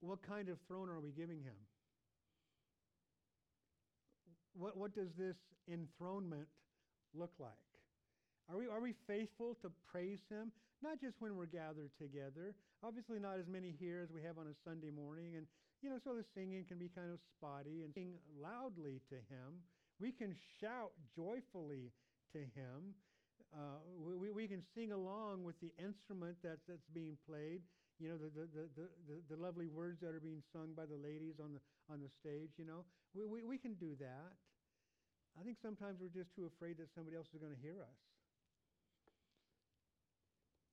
What 0.00 0.22
kind 0.22 0.48
of 0.48 0.56
throne 0.66 0.88
are 0.88 1.00
we 1.00 1.10
giving 1.10 1.42
him? 1.42 1.60
What, 4.54 4.76
what 4.76 4.94
does 4.94 5.10
this 5.18 5.36
enthronement 5.68 6.48
look 7.14 7.32
like? 7.38 7.52
Are 8.50 8.56
we, 8.56 8.66
are 8.66 8.80
we 8.80 8.94
faithful 9.06 9.56
to 9.62 9.70
praise 9.92 10.20
him? 10.28 10.50
Not 10.82 11.00
just 11.00 11.20
when 11.20 11.36
we're 11.36 11.46
gathered 11.46 11.90
together. 12.00 12.54
Obviously, 12.82 13.20
not 13.20 13.38
as 13.38 13.46
many 13.46 13.74
here 13.78 14.00
as 14.02 14.10
we 14.10 14.22
have 14.22 14.38
on 14.38 14.46
a 14.46 14.56
Sunday 14.64 14.90
morning. 14.90 15.36
And, 15.36 15.46
you 15.82 15.90
know, 15.90 15.98
so 16.02 16.14
the 16.14 16.24
singing 16.34 16.64
can 16.66 16.78
be 16.78 16.88
kind 16.88 17.12
of 17.12 17.20
spotty 17.36 17.84
and 17.84 17.92
sing 17.94 18.14
loudly 18.40 19.00
to 19.10 19.16
him. 19.16 19.60
We 20.00 20.12
can 20.12 20.34
shout 20.60 20.92
joyfully 21.14 21.92
to 22.32 22.38
him. 22.38 22.96
Uh, 23.50 23.82
we, 23.98 24.30
we 24.30 24.46
can 24.46 24.62
sing 24.74 24.92
along 24.92 25.42
with 25.42 25.58
the 25.60 25.72
instrument 25.82 26.36
that's, 26.42 26.62
that's 26.68 26.86
being 26.94 27.18
played. 27.26 27.62
You 27.98 28.08
know, 28.08 28.16
the, 28.16 28.30
the, 28.30 28.46
the, 28.78 28.86
the, 29.10 29.16
the 29.34 29.38
lovely 29.42 29.66
words 29.66 30.00
that 30.00 30.14
are 30.14 30.22
being 30.22 30.42
sung 30.52 30.72
by 30.76 30.86
the 30.86 30.96
ladies 30.96 31.36
on 31.42 31.52
the, 31.52 31.60
on 31.92 32.00
the 32.00 32.08
stage, 32.08 32.56
you 32.56 32.64
know. 32.64 32.86
We, 33.14 33.26
we, 33.26 33.42
we 33.44 33.58
can 33.58 33.74
do 33.74 33.92
that. 33.98 34.32
I 35.38 35.42
think 35.42 35.58
sometimes 35.60 35.98
we're 36.00 36.14
just 36.14 36.34
too 36.34 36.46
afraid 36.46 36.78
that 36.78 36.88
somebody 36.94 37.16
else 37.16 37.26
is 37.34 37.40
going 37.40 37.52
to 37.52 37.60
hear 37.60 37.82
us. 37.82 37.98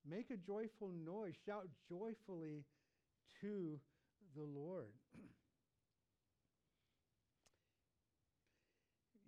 Make 0.08 0.32
a 0.32 0.38
joyful 0.38 0.90
noise. 1.06 1.34
Shout 1.46 1.68
joyfully 1.90 2.64
to 3.42 3.80
the 4.36 4.44
Lord. 4.44 4.94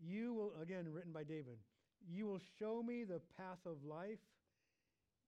you 0.02 0.34
will, 0.34 0.54
again, 0.62 0.88
written 0.92 1.12
by 1.12 1.24
David, 1.24 1.58
you 2.08 2.26
will 2.26 2.42
show 2.60 2.84
me 2.84 3.04
the 3.04 3.22
path 3.38 3.60
of 3.66 3.84
life. 3.84 4.20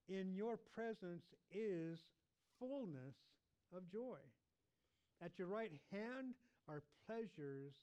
In 0.07 0.33
your 0.33 0.57
presence 0.75 1.23
is 1.51 1.99
fullness 2.59 3.15
of 3.75 3.89
joy. 3.91 4.17
At 5.23 5.37
your 5.37 5.47
right 5.47 5.71
hand 5.91 6.33
are 6.67 6.81
pleasures 7.05 7.73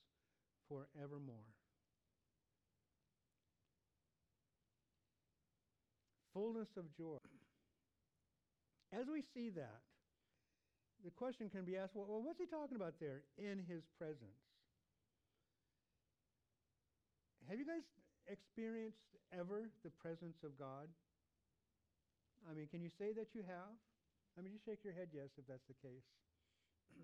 forevermore. 0.69 1.37
Fullness 6.35 6.69
of 6.77 6.85
joy. 6.97 7.19
As 8.93 9.07
we 9.11 9.23
see 9.35 9.51
that, 9.51 9.83
the 11.05 11.11
question 11.11 11.49
can 11.49 11.65
be 11.65 11.77
asked 11.77 11.95
well, 11.95 12.23
what's 12.23 12.39
he 12.39 12.47
talking 12.47 12.77
about 12.77 12.95
there 13.01 13.23
in 13.39 13.59
his 13.69 13.83
presence? 13.99 14.43
Have 17.49 17.59
you 17.59 17.65
guys 17.65 17.83
experienced 18.29 19.17
ever 19.33 19.69
the 19.83 19.91
presence 19.91 20.45
of 20.45 20.57
God? 20.59 20.89
I 22.49 22.55
mean, 22.55 22.69
can 22.69 22.81
you 22.81 22.91
say 22.99 23.13
that 23.13 23.35
you 23.35 23.43
have? 23.43 23.75
I 24.39 24.41
mean, 24.41 24.53
just 24.53 24.65
shake 24.65 24.85
your 24.85 24.95
head 24.95 25.11
yes 25.13 25.35
if 25.37 25.45
that's 25.49 25.67
the 25.67 25.77
case. 25.83 26.07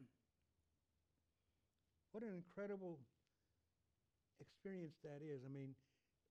what 2.12 2.22
an 2.22 2.30
incredible 2.30 3.00
experience 4.40 4.94
that 5.02 5.18
is. 5.24 5.42
I 5.42 5.50
mean, 5.50 5.74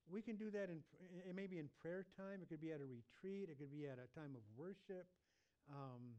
we 0.08 0.22
can 0.22 0.36
do 0.36 0.52
that 0.52 0.68
in, 0.72 0.84
it 1.28 1.36
may 1.36 1.48
be 1.48 1.60
in 1.60 1.68
prayer 1.80 2.06
time, 2.18 2.40
it 2.42 2.50
could 2.50 2.62
be 2.62 2.72
at 2.72 2.80
a 2.80 2.88
retreat, 2.88 3.48
it 3.52 3.60
could 3.60 3.72
be 3.72 3.88
at 3.88 4.00
a 4.00 4.08
time 4.18 4.36
of 4.36 4.44
worship, 4.56 5.08
um, 5.72 6.16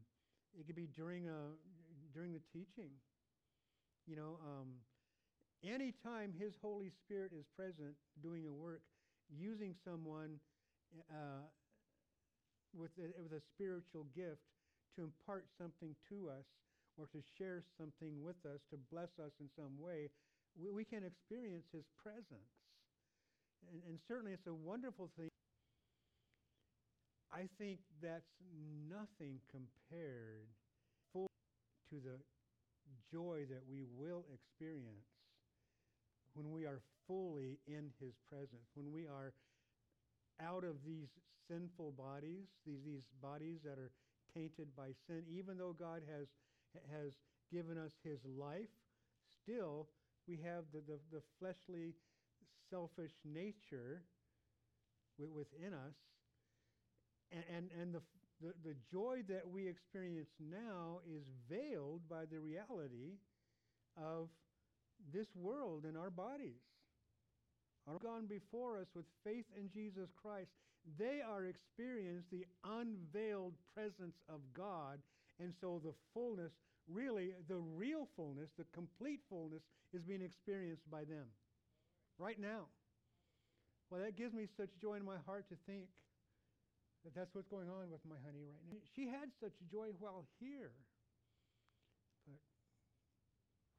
it 0.57 0.65
could 0.65 0.75
be 0.75 0.89
during, 0.95 1.27
a, 1.27 1.53
during 2.13 2.33
the 2.33 2.41
teaching. 2.53 2.89
You 4.05 4.15
know, 4.15 4.37
um, 4.45 4.81
anytime 5.63 6.33
His 6.37 6.53
Holy 6.61 6.89
Spirit 6.89 7.31
is 7.37 7.45
present 7.55 7.95
doing 8.21 8.45
a 8.47 8.51
work, 8.51 8.81
using 9.29 9.75
someone 9.83 10.39
uh, 11.11 11.45
with, 12.73 12.91
a, 12.99 13.09
with 13.21 13.33
a 13.33 13.41
spiritual 13.55 14.05
gift 14.15 14.41
to 14.95 15.03
impart 15.03 15.45
something 15.57 15.95
to 16.09 16.29
us 16.29 16.45
or 16.97 17.07
to 17.11 17.19
share 17.37 17.63
something 17.77 18.23
with 18.23 18.39
us, 18.45 18.59
to 18.71 18.77
bless 18.91 19.19
us 19.19 19.31
in 19.39 19.49
some 19.55 19.75
way, 19.79 20.09
we, 20.55 20.71
we 20.71 20.83
can 20.83 21.03
experience 21.03 21.65
His 21.71 21.85
presence. 22.01 22.51
And, 23.71 23.81
and 23.87 23.99
certainly 24.07 24.31
it's 24.31 24.47
a 24.47 24.53
wonderful 24.53 25.09
thing. 25.17 25.29
I 27.33 27.49
think 27.59 27.79
that's 28.01 28.31
nothing 28.87 29.39
compared 29.51 30.47
to 31.89 31.95
the 32.01 32.17
joy 33.11 33.45
that 33.49 33.61
we 33.69 33.83
will 33.97 34.25
experience 34.33 35.14
when 36.35 36.51
we 36.51 36.65
are 36.65 36.81
fully 37.07 37.59
in 37.65 37.89
his 37.99 38.13
presence, 38.29 38.69
when 38.75 38.91
we 38.91 39.07
are 39.07 39.33
out 40.41 40.63
of 40.63 40.75
these 40.85 41.07
sinful 41.47 41.93
bodies, 41.97 42.45
these, 42.65 42.83
these 42.85 43.07
bodies 43.21 43.59
that 43.63 43.79
are 43.79 43.91
tainted 44.33 44.67
by 44.75 44.89
sin, 45.07 45.23
even 45.31 45.57
though 45.57 45.75
God 45.77 46.01
has, 46.11 46.27
has 46.91 47.13
given 47.51 47.77
us 47.77 47.91
his 48.03 48.19
life, 48.25 48.69
still 49.41 49.87
we 50.27 50.39
have 50.43 50.65
the, 50.73 50.81
the, 50.87 50.99
the 51.11 51.21
fleshly, 51.39 51.93
selfish 52.69 53.11
nature 53.23 54.01
within 55.17 55.73
us. 55.73 55.95
And, 57.31 57.43
and, 57.55 57.69
and 57.79 57.93
the, 57.93 58.01
the, 58.41 58.53
the 58.63 58.75
joy 58.91 59.21
that 59.29 59.47
we 59.47 59.67
experience 59.67 60.29
now 60.39 60.99
is 61.07 61.23
veiled 61.49 62.01
by 62.09 62.25
the 62.29 62.39
reality 62.39 63.19
of 63.97 64.29
this 65.13 65.27
world 65.35 65.85
and 65.85 65.97
our 65.97 66.09
bodies. 66.09 66.61
Are 67.87 67.99
gone 67.99 68.25
before 68.25 68.79
us 68.79 68.87
with 68.95 69.05
faith 69.23 69.45
in 69.55 69.69
Jesus 69.69 70.09
Christ. 70.21 70.49
They 70.97 71.21
are 71.21 71.45
experiencing 71.45 72.23
the 72.31 72.45
unveiled 72.63 73.53
presence 73.75 74.15
of 74.27 74.39
God, 74.53 74.99
And 75.39 75.53
so 75.59 75.81
the 75.83 75.93
fullness, 76.13 76.51
really, 76.87 77.33
the 77.47 77.57
real 77.57 78.07
fullness, 78.15 78.49
the 78.57 78.65
complete 78.73 79.19
fullness, 79.29 79.61
is 79.93 80.01
being 80.01 80.21
experienced 80.21 80.89
by 80.89 81.03
them 81.03 81.27
right 82.17 82.39
now. 82.39 82.71
Well, 83.89 84.01
that 84.01 84.15
gives 84.15 84.33
me 84.33 84.47
such 84.57 84.69
joy 84.81 84.95
in 84.95 85.05
my 85.05 85.17
heart 85.25 85.47
to 85.49 85.55
think 85.67 85.87
that 87.03 87.13
that's 87.13 87.35
what's 87.35 87.47
going 87.47 87.69
on 87.69 87.91
with 87.91 88.01
my 88.07 88.15
honey 88.25 88.41
right 88.41 88.63
now. 88.71 88.79
She 88.95 89.07
had 89.07 89.29
such 89.39 89.53
joy 89.69 89.89
while 89.99 90.25
here. 90.39 90.71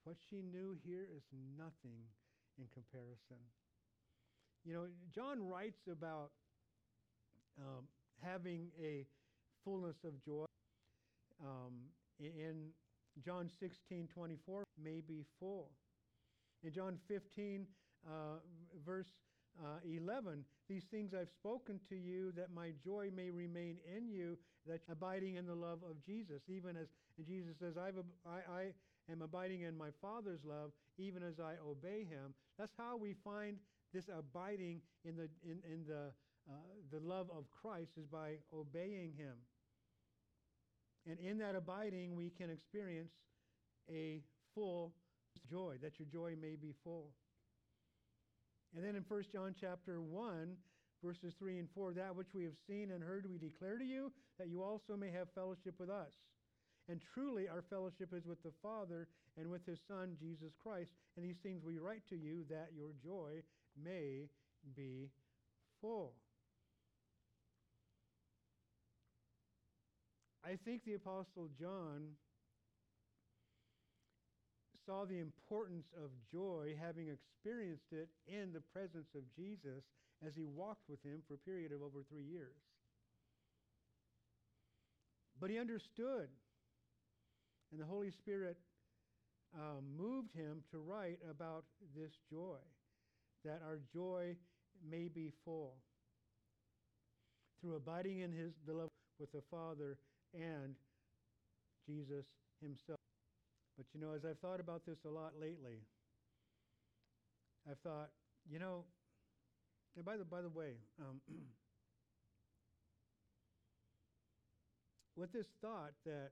What 0.07 0.19
she 0.31 0.37
knew 0.37 0.77
here 0.87 1.03
is 1.17 1.25
nothing 1.59 1.99
in 2.61 2.67
comparison. 2.73 3.43
You 4.65 4.75
know, 4.75 4.87
John 5.13 5.49
writes 5.49 5.81
about 5.91 6.31
um, 7.59 7.89
having 8.23 8.69
a 8.81 9.05
fullness 9.65 9.97
of 10.05 10.25
joy. 10.25 10.45
Um, 11.45 11.91
in 12.21 12.69
John 13.25 13.51
16, 13.59 14.09
24, 14.15 14.63
may 14.81 15.01
be 15.01 15.25
full. 15.41 15.73
In 16.63 16.73
John 16.73 16.99
15, 17.09 17.67
uh, 18.07 18.11
verse 18.87 19.11
uh, 19.61 19.79
11, 19.85 20.45
these 20.69 20.85
things 20.85 21.15
I've 21.15 21.31
spoken 21.31 21.81
to 21.89 21.97
you 21.97 22.31
that 22.37 22.55
my 22.55 22.71
joy 22.85 23.11
may 23.15 23.31
remain 23.31 23.79
in 23.97 24.09
you, 24.09 24.39
that 24.69 24.83
abiding 24.89 25.35
in 25.35 25.47
the 25.47 25.55
love 25.55 25.81
of 25.83 26.01
Jesus, 26.05 26.43
even 26.49 26.77
as 26.77 26.87
Jesus 27.25 27.57
says, 27.59 27.77
I've, 27.77 27.97
I, 28.27 28.53
I 28.53 28.63
am 29.11 29.23
abiding 29.23 29.63
in 29.63 29.77
my 29.77 29.89
Father's 30.03 30.45
love, 30.45 30.71
even 30.99 31.23
as 31.23 31.41
I 31.41 31.55
obey 31.67 32.05
him. 32.05 32.35
That's 32.59 32.73
how 32.77 32.97
we 32.97 33.15
find 33.25 33.57
this 33.95 34.05
abiding 34.09 34.81
in 35.05 35.17
the, 35.17 35.29
in, 35.45 35.59
in 35.65 35.85
the, 35.87 36.13
uh, 36.51 36.55
the 36.93 37.01
love 37.01 37.29
of 37.31 37.45
Christ 37.51 37.93
is 37.97 38.07
by 38.07 38.35
obeying 38.53 39.13
him. 39.17 39.35
And 41.09 41.19
in 41.21 41.39
that 41.39 41.55
abiding, 41.55 42.17
we 42.17 42.31
can 42.31 42.51
experience 42.51 43.13
a 43.89 44.21
full 44.55 44.93
joy, 45.49 45.77
that 45.83 45.99
your 45.99 46.09
joy 46.13 46.35
may 46.41 46.57
be 46.57 46.75
full. 46.83 47.13
And 48.75 48.85
then 48.85 48.97
in 48.97 49.05
1 49.07 49.25
John 49.33 49.55
chapter 49.59 50.03
1, 50.03 50.57
verses 51.03 51.35
3 51.39 51.59
and 51.59 51.69
4, 51.75 51.93
that 51.95 52.15
which 52.17 52.35
we 52.35 52.45
have 52.45 52.57
seen 52.67 52.91
and 52.91 53.03
heard 53.03 53.31
we 53.31 53.39
declare 53.39 53.79
to 53.79 53.85
you, 53.85 54.13
that 54.39 54.49
you 54.49 54.63
also 54.63 54.97
may 54.97 55.11
have 55.11 55.29
fellowship 55.35 55.75
with 55.79 55.89
us. 55.89 56.11
And 56.89 57.01
truly 57.15 57.49
our 57.49 57.65
fellowship 57.69 58.11
is 58.13 58.27
with 58.27 58.43
the 58.43 58.53
Father 58.63 59.09
and 59.39 59.51
with 59.51 59.67
his 59.67 59.79
Son, 59.89 60.17
Jesus 60.21 60.53
Christ. 60.63 60.91
And 61.17 61.25
these 61.25 61.41
things 61.43 61.63
we 61.65 61.79
write 61.79 62.03
to 62.11 62.17
you, 62.17 62.45
that 62.49 62.71
your 62.77 62.91
joy 63.03 63.43
may 63.83 64.29
be 64.77 65.11
full. 65.81 66.13
I 70.45 70.57
think 70.65 70.85
the 70.85 70.95
Apostle 70.95 71.49
John 71.59 72.15
saw 74.87 75.05
the 75.05 75.19
importance 75.19 75.87
of 75.97 76.11
joy, 76.31 76.77
having 76.81 77.09
experienced 77.09 77.91
it 77.91 78.09
in 78.29 78.53
the 78.53 78.61
presence 78.61 79.09
of 79.17 79.23
Jesus 79.35 79.83
as 80.25 80.33
he 80.37 80.45
walked 80.45 80.89
with 80.89 81.03
him 81.03 81.23
for 81.27 81.35
a 81.35 81.39
period 81.39 81.73
of 81.73 81.83
over 81.83 82.05
three 82.09 82.23
years. 82.23 82.55
But 85.41 85.51
he 85.51 85.59
understood, 85.59 86.29
and 87.73 87.81
the 87.81 87.85
Holy 87.85 88.11
Spirit 88.11 88.57
um, 89.55 89.85
moved 89.97 90.33
him 90.35 90.63
to 90.71 90.79
write 90.79 91.19
about 91.29 91.65
this 91.97 92.13
joy, 92.31 92.59
that 93.45 93.61
our 93.67 93.79
joy 93.93 94.37
may 94.89 95.09
be 95.09 95.31
full 95.45 95.75
through 97.61 97.77
abiding 97.77 98.21
in 98.21 98.33
his 98.33 98.53
the 98.67 98.73
love 98.73 98.91
with 99.19 99.33
the 99.33 99.43
Father 99.51 99.99
and 100.35 100.75
Jesus 101.87 102.27
himself. 102.61 103.01
But 103.77 103.87
you 103.95 104.01
know, 104.01 104.13
as 104.15 104.25
I've 104.25 104.39
thought 104.39 104.61
about 104.61 104.85
this 104.87 104.99
a 105.05 105.11
lot 105.11 105.33
lately, 105.41 105.81
I've 107.71 107.79
thought, 107.79 108.11
you 108.49 108.59
know, 108.59 108.85
and 109.97 110.05
by 110.05 110.17
the 110.17 110.25
by 110.25 110.43
the 110.43 110.49
way, 110.49 110.75
um, 111.01 111.21
with 115.17 115.33
this 115.33 115.47
thought 115.61 115.93
that 116.05 116.31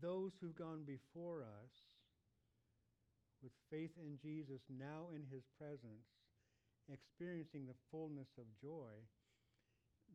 those 0.00 0.32
who've 0.40 0.56
gone 0.56 0.84
before 0.86 1.42
us 1.42 1.72
with 3.42 3.52
faith 3.70 3.92
in 3.98 4.18
Jesus 4.22 4.62
now 4.70 5.10
in 5.14 5.24
his 5.30 5.42
presence, 5.58 6.06
experiencing 6.92 7.66
the 7.66 7.78
fullness 7.90 8.28
of 8.38 8.44
joy, 8.60 9.02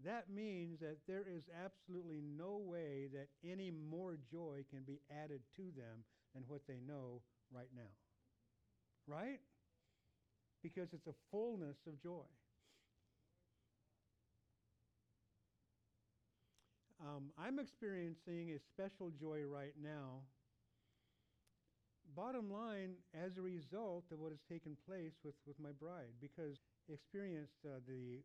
that 0.06 0.30
means 0.30 0.80
that 0.80 0.98
there 1.08 1.26
is 1.28 1.44
absolutely 1.64 2.22
no 2.22 2.62
way 2.64 3.08
that 3.14 3.28
any 3.44 3.72
more 3.72 4.18
joy 4.32 4.64
can 4.70 4.84
be 4.86 5.02
added 5.12 5.42
to 5.56 5.64
them 5.76 6.04
than 6.34 6.44
what 6.48 6.62
they 6.68 6.80
know 6.86 7.22
right 7.52 7.70
now. 7.76 7.92
Right? 9.08 9.40
Because 10.62 10.90
it's 10.94 11.08
a 11.08 11.18
fullness 11.32 11.78
of 11.88 12.02
joy. 12.02 12.28
Um, 16.98 17.30
I'm 17.38 17.60
experiencing 17.60 18.58
a 18.58 18.60
special 18.60 19.14
joy 19.14 19.46
right 19.46 19.78
now. 19.78 20.26
Bottom 22.16 22.50
line, 22.50 22.98
as 23.14 23.38
a 23.38 23.44
result 23.46 24.10
of 24.10 24.18
what 24.18 24.34
has 24.34 24.42
taken 24.50 24.74
place 24.88 25.14
with, 25.22 25.36
with 25.46 25.60
my 25.60 25.70
bride, 25.78 26.18
because 26.18 26.58
experienced 26.90 27.62
uh, 27.68 27.84
the 27.86 28.24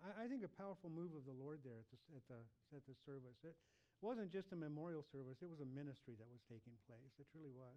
I, 0.00 0.24
I, 0.24 0.30
think 0.30 0.40
a 0.40 0.52
powerful 0.56 0.88
move 0.88 1.12
of 1.12 1.28
the 1.28 1.36
Lord 1.36 1.60
there 1.60 1.76
at 1.76 1.88
the, 1.92 1.98
at 2.16 2.24
the, 2.30 2.40
at 2.72 2.82
the 2.88 2.96
service. 3.04 3.36
It 3.44 3.52
wasn't 4.00 4.32
just 4.32 4.48
a 4.54 4.56
memorial 4.56 5.04
service, 5.12 5.44
it 5.44 5.50
was 5.50 5.60
a 5.60 5.68
ministry 5.68 6.16
that 6.16 6.30
was 6.32 6.40
taking 6.48 6.72
place. 6.88 7.12
It 7.20 7.28
truly 7.28 7.52
was. 7.52 7.76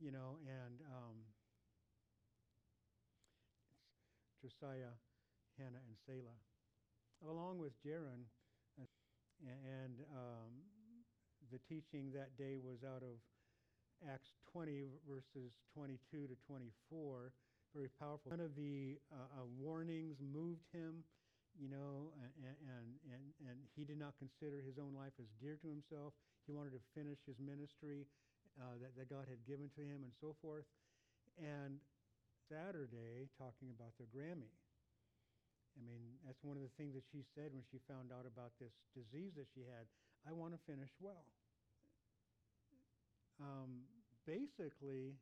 You 0.00 0.10
know, 0.10 0.40
and 0.48 0.80
um, 0.88 1.20
Josiah, 4.40 4.96
Hannah, 5.60 5.84
and 5.84 5.94
Selah, 6.08 6.40
along 7.28 7.60
with 7.60 7.76
Jaron. 7.84 8.26
And 9.42 9.98
um, 10.14 10.50
the 11.50 11.58
teaching 11.68 12.12
that 12.14 12.36
day 12.38 12.56
was 12.62 12.84
out 12.86 13.02
of 13.02 13.18
Acts 14.06 14.34
20, 14.52 14.86
verses 15.06 15.52
22 15.74 16.26
to 16.26 16.36
24 16.46 17.32
very 17.72 17.88
powerful. 17.96 18.28
One 18.28 18.44
of 18.44 18.52
the 18.52 19.00
uh, 19.08 19.40
uh, 19.40 19.48
warnings 19.56 20.20
moved 20.20 20.68
him, 20.76 21.00
you 21.56 21.72
know, 21.72 22.12
and, 22.20 22.32
and, 22.44 22.88
and, 23.08 23.24
and 23.48 23.56
he 23.72 23.84
did 23.88 23.96
not 23.96 24.12
consider 24.20 24.60
his 24.60 24.76
own 24.76 24.92
life 24.92 25.16
as 25.16 25.28
dear 25.40 25.56
to 25.64 25.68
himself. 25.68 26.12
He 26.44 26.52
wanted 26.52 26.76
to 26.76 26.82
finish 26.92 27.16
his 27.24 27.40
ministry 27.40 28.04
uh, 28.60 28.76
that, 28.84 28.92
that 29.00 29.08
God 29.08 29.24
had 29.24 29.40
given 29.48 29.72
to 29.80 29.82
him 29.82 30.04
and 30.04 30.12
so 30.20 30.36
forth. 30.44 30.68
And 31.40 31.80
Saturday, 32.44 33.32
talking 33.40 33.72
about 33.72 33.96
the 33.96 34.04
Grammy. 34.12 34.52
I 35.76 35.80
mean, 35.80 36.02
that's 36.26 36.40
one 36.44 36.56
of 36.56 36.64
the 36.64 36.74
things 36.76 36.92
that 36.94 37.06
she 37.08 37.24
said 37.34 37.52
when 37.52 37.64
she 37.72 37.80
found 37.88 38.12
out 38.12 38.28
about 38.28 38.52
this 38.60 38.72
disease 38.92 39.32
that 39.40 39.48
she 39.52 39.64
had. 39.64 39.88
I 40.28 40.30
want 40.30 40.52
to 40.54 40.60
finish 40.68 40.92
well. 41.00 41.26
Um, 43.40 43.88
basically, 44.28 45.18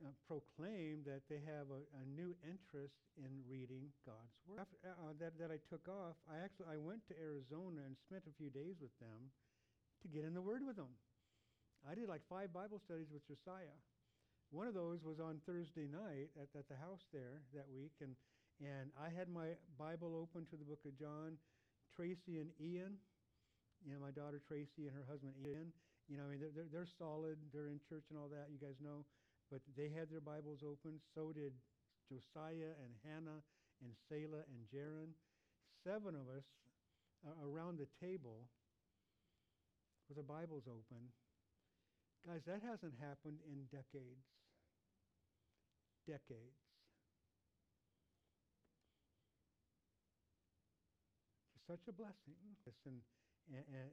uh, 0.00 0.16
proclaim 0.24 1.04
that 1.04 1.20
they 1.28 1.44
have 1.44 1.68
a, 1.68 1.84
a, 2.00 2.04
new 2.08 2.32
interest 2.40 2.96
in 3.20 3.28
reading 3.44 3.92
God's 4.08 4.32
Word. 4.48 4.64
After, 4.64 4.80
uh, 4.88 5.12
that, 5.20 5.36
that 5.36 5.52
I 5.52 5.60
took 5.68 5.84
off, 5.92 6.16
I 6.24 6.40
actually 6.40 6.72
I 6.72 6.80
went 6.80 7.04
to 7.12 7.14
Arizona 7.20 7.84
and 7.84 7.92
spent 8.08 8.24
a 8.24 8.32
few 8.40 8.48
days 8.48 8.80
with 8.80 8.96
them 8.96 9.28
to 10.00 10.06
get 10.08 10.24
in 10.24 10.32
the 10.32 10.40
Word 10.40 10.64
with 10.64 10.80
them. 10.80 10.88
I 11.84 11.92
did 11.92 12.08
like 12.08 12.24
five 12.32 12.52
Bible 12.52 12.80
studies 12.80 13.12
with 13.12 13.24
Josiah. 13.28 13.76
One 14.48 14.66
of 14.66 14.72
those 14.72 15.04
was 15.04 15.20
on 15.20 15.44
Thursday 15.44 15.84
night 15.84 16.32
at, 16.40 16.48
at 16.56 16.66
the 16.72 16.80
house 16.80 17.04
there 17.12 17.44
that 17.52 17.68
week, 17.68 17.92
and 18.00 18.16
and 18.60 18.92
I 19.00 19.08
had 19.08 19.28
my 19.28 19.56
Bible 19.80 20.12
open 20.16 20.44
to 20.52 20.56
the 20.56 20.68
Book 20.68 20.84
of 20.84 20.96
John. 21.00 21.40
Tracy 21.96 22.38
and 22.38 22.52
Ian, 22.60 23.00
you 23.82 23.92
know, 23.92 24.00
my 24.00 24.14
daughter 24.14 24.40
Tracy 24.40 24.86
and 24.86 24.94
her 24.94 25.04
husband 25.08 25.34
Ian. 25.42 25.72
You 26.06 26.16
know, 26.16 26.24
I 26.26 26.28
mean, 26.30 26.40
they're, 26.40 26.54
they're, 26.54 26.70
they're 26.70 26.92
solid. 26.98 27.38
They're 27.52 27.68
in 27.72 27.80
church 27.88 28.06
and 28.10 28.18
all 28.18 28.28
that. 28.30 28.52
You 28.52 28.58
guys 28.60 28.78
know. 28.78 29.04
But 29.50 29.62
they 29.76 29.90
had 29.90 30.10
their 30.10 30.22
Bibles 30.22 30.62
open. 30.62 31.02
So 31.14 31.32
did 31.34 31.52
Josiah 32.06 32.78
and 32.78 32.92
Hannah 33.02 33.42
and 33.82 33.92
Selah 34.08 34.46
and 34.46 34.60
Jaron. 34.70 35.14
Seven 35.82 36.14
of 36.14 36.28
us 36.30 36.46
uh, 37.26 37.34
around 37.42 37.78
the 37.78 37.88
table 37.98 38.46
with 40.08 40.18
the 40.18 40.26
Bibles 40.26 40.64
open. 40.66 41.10
Guys, 42.26 42.42
that 42.46 42.60
hasn't 42.60 42.94
happened 43.00 43.40
in 43.48 43.64
decades. 43.72 44.26
Decades. 46.06 46.60
It's 51.56 51.59
such 51.70 51.86
a 51.86 51.94
blessing. 51.94 52.34
And, 52.66 52.98
and, 53.54 53.62
and 53.70 53.88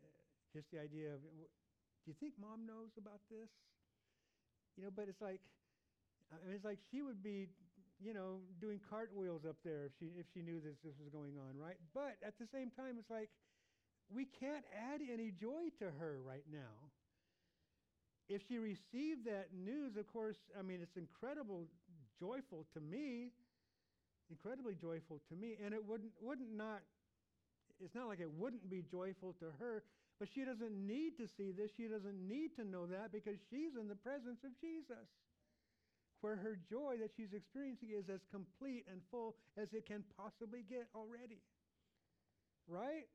just 0.50 0.66
the 0.74 0.82
idea 0.82 1.13
of, 1.13 1.22
do 1.22 2.06
you 2.10 2.18
think 2.18 2.34
mom 2.42 2.66
knows 2.66 2.90
about 2.98 3.22
this? 3.30 3.54
You 4.74 4.82
know, 4.86 4.90
but 4.90 5.06
it's 5.06 5.22
like, 5.22 5.42
I 6.34 6.42
mean, 6.42 6.58
it's 6.58 6.66
like 6.66 6.82
she 6.90 7.06
would 7.06 7.22
be, 7.22 7.54
you 8.02 8.13
know, 8.18 8.42
doing 8.58 8.82
cartwheels 8.90 9.46
up 9.46 9.58
there 9.66 9.86
if 9.86 9.94
she 9.98 10.13
if 10.18 10.26
she 10.34 10.42
knew 10.42 10.62
this 10.62 10.78
this 10.86 10.94
was 10.98 11.10
going 11.10 11.38
on, 11.38 11.58
right? 11.58 11.78
But 11.94 12.18
at 12.26 12.38
the 12.38 12.46
same 12.50 12.70
time, 12.74 12.98
it's 12.98 13.10
like 13.10 13.30
we 14.10 14.26
can't 14.26 14.66
add 14.74 15.02
any 15.02 15.30
joy 15.34 15.70
to 15.82 15.86
her 15.98 16.18
right 16.26 16.46
now. 16.50 16.90
If 18.30 18.42
she 18.48 18.58
received 18.60 19.26
that 19.26 19.56
news, 19.56 19.96
of 19.96 20.06
course, 20.12 20.38
I 20.58 20.62
mean, 20.62 20.80
it's 20.82 20.98
incredible, 20.98 21.66
joyful 22.20 22.68
to 22.74 22.80
me, 22.84 23.32
incredibly 24.30 24.76
joyful 24.76 25.22
to 25.30 25.36
me, 25.36 25.56
and 25.63 25.74
it 25.74 25.80
wouldn't, 25.80 26.12
wouldn't 26.20 26.52
not, 26.52 26.84
it's 27.84 27.96
not 27.96 28.08
like 28.08 28.20
it 28.20 28.32
wouldn't 28.32 28.70
be 28.70 28.84
joyful 28.90 29.34
to 29.40 29.54
her, 29.60 29.84
but 30.20 30.28
she 30.34 30.44
doesn't 30.44 30.74
need 30.74 31.18
to 31.18 31.28
see 31.28 31.52
this. 31.52 31.70
She 31.78 31.86
doesn't 31.86 32.18
need 32.18 32.56
to 32.58 32.66
know 32.66 32.86
that 32.88 33.12
because 33.12 33.38
she's 33.50 33.78
in 33.80 33.88
the 33.88 33.96
presence 33.96 34.42
of 34.44 34.52
Jesus, 34.60 35.06
where 36.22 36.36
her 36.36 36.58
joy 36.70 36.98
that 37.02 37.12
she's 37.16 37.34
experiencing 37.34 37.94
is 37.94 38.10
as 38.10 38.22
complete 38.32 38.86
and 38.90 39.02
full 39.12 39.36
as 39.58 39.70
it 39.74 39.86
can 39.86 40.04
possibly 40.18 40.66
get 40.68 40.90
already. 40.96 41.42
Right? 42.68 43.06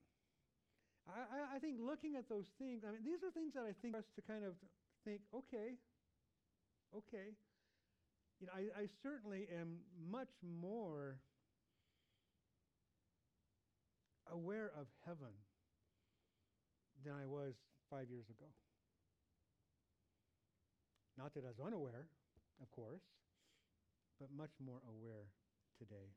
I, 1.11 1.57
I 1.57 1.59
think 1.59 1.83
looking 1.83 2.15
at 2.15 2.29
those 2.29 2.47
things, 2.59 2.87
I 2.87 2.93
mean, 2.95 3.03
these 3.03 3.27
are 3.27 3.31
things 3.35 3.55
that 3.55 3.67
I 3.67 3.75
think 3.83 3.97
us 3.97 4.07
to 4.15 4.23
kind 4.23 4.45
of 4.45 4.55
think, 5.05 5.21
okay, 5.35 5.75
okay. 6.95 7.35
You 8.39 8.47
know, 8.47 8.55
I, 8.55 8.83
I 8.83 8.85
certainly 9.03 9.51
am 9.51 9.83
much 10.11 10.31
more 10.43 11.19
aware 14.31 14.71
of 14.79 14.87
heaven 15.07 15.33
than 17.05 17.15
I 17.15 17.27
was 17.27 17.55
five 17.91 18.11
years 18.11 18.29
ago. 18.31 18.47
Not 21.19 21.35
that 21.35 21.45
I 21.45 21.49
was 21.49 21.61
unaware, 21.61 22.07
of 22.61 22.71
course, 22.71 23.03
but 24.21 24.29
much 24.35 24.53
more 24.65 24.81
aware 24.89 25.29
today. 25.79 26.15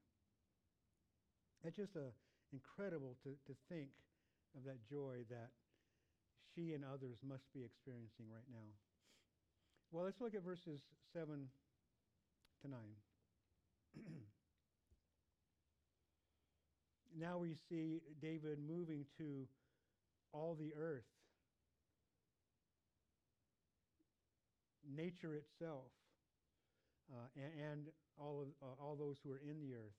It's 1.63 1.75
just 1.75 1.95
uh, 1.97 2.13
incredible 2.53 3.17
to, 3.23 3.29
to 3.47 3.53
think 3.67 3.89
of 4.55 4.63
that 4.63 4.79
joy 4.87 5.25
that 5.29 5.49
she 6.53 6.73
and 6.73 6.85
others 6.85 7.17
must 7.27 7.51
be 7.53 7.63
experiencing 7.63 8.31
right 8.31 8.47
now. 8.51 8.69
Well, 9.91 10.05
let's 10.05 10.21
look 10.21 10.35
at 10.35 10.43
verses 10.43 10.79
7 11.13 11.49
to 12.61 12.67
9. 12.67 12.79
Now 17.17 17.37
we 17.37 17.55
see 17.69 18.01
David 18.21 18.57
moving 18.67 19.05
to 19.17 19.47
all 20.33 20.55
the 20.59 20.73
earth, 20.79 21.05
nature 24.95 25.33
itself, 25.33 25.91
uh, 27.11 27.27
and, 27.35 27.71
and, 27.71 27.87
all, 28.17 28.41
of, 28.41 28.47
uh, 28.61 28.81
all 28.81 28.95
those 28.95 29.17
who 29.23 29.31
are 29.31 29.41
in 29.49 29.59
the 29.59 29.73
earth 29.73 29.95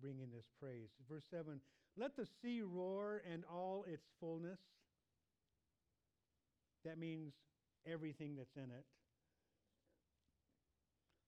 bringing 0.00 0.30
this 0.34 0.46
praise. 0.60 0.90
Verse 1.08 1.24
7 1.30 1.60
Let 1.96 2.16
the 2.16 2.26
sea 2.42 2.62
roar 2.62 3.22
and 3.30 3.44
all 3.50 3.84
its 3.88 4.04
fullness. 4.20 4.58
That 6.84 6.98
means 6.98 7.32
everything 7.90 8.36
that's 8.36 8.56
in 8.56 8.70
it. 8.70 8.84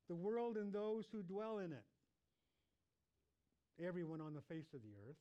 The 0.09 0.15
world 0.15 0.57
and 0.57 0.73
those 0.73 1.07
who 1.11 1.23
dwell 1.23 1.59
in 1.59 1.73
it. 1.73 1.85
Everyone 3.85 4.21
on 4.21 4.35
the 4.35 4.41
face 4.43 4.73
of 4.75 4.81
the 4.83 4.95
earth. 5.09 5.17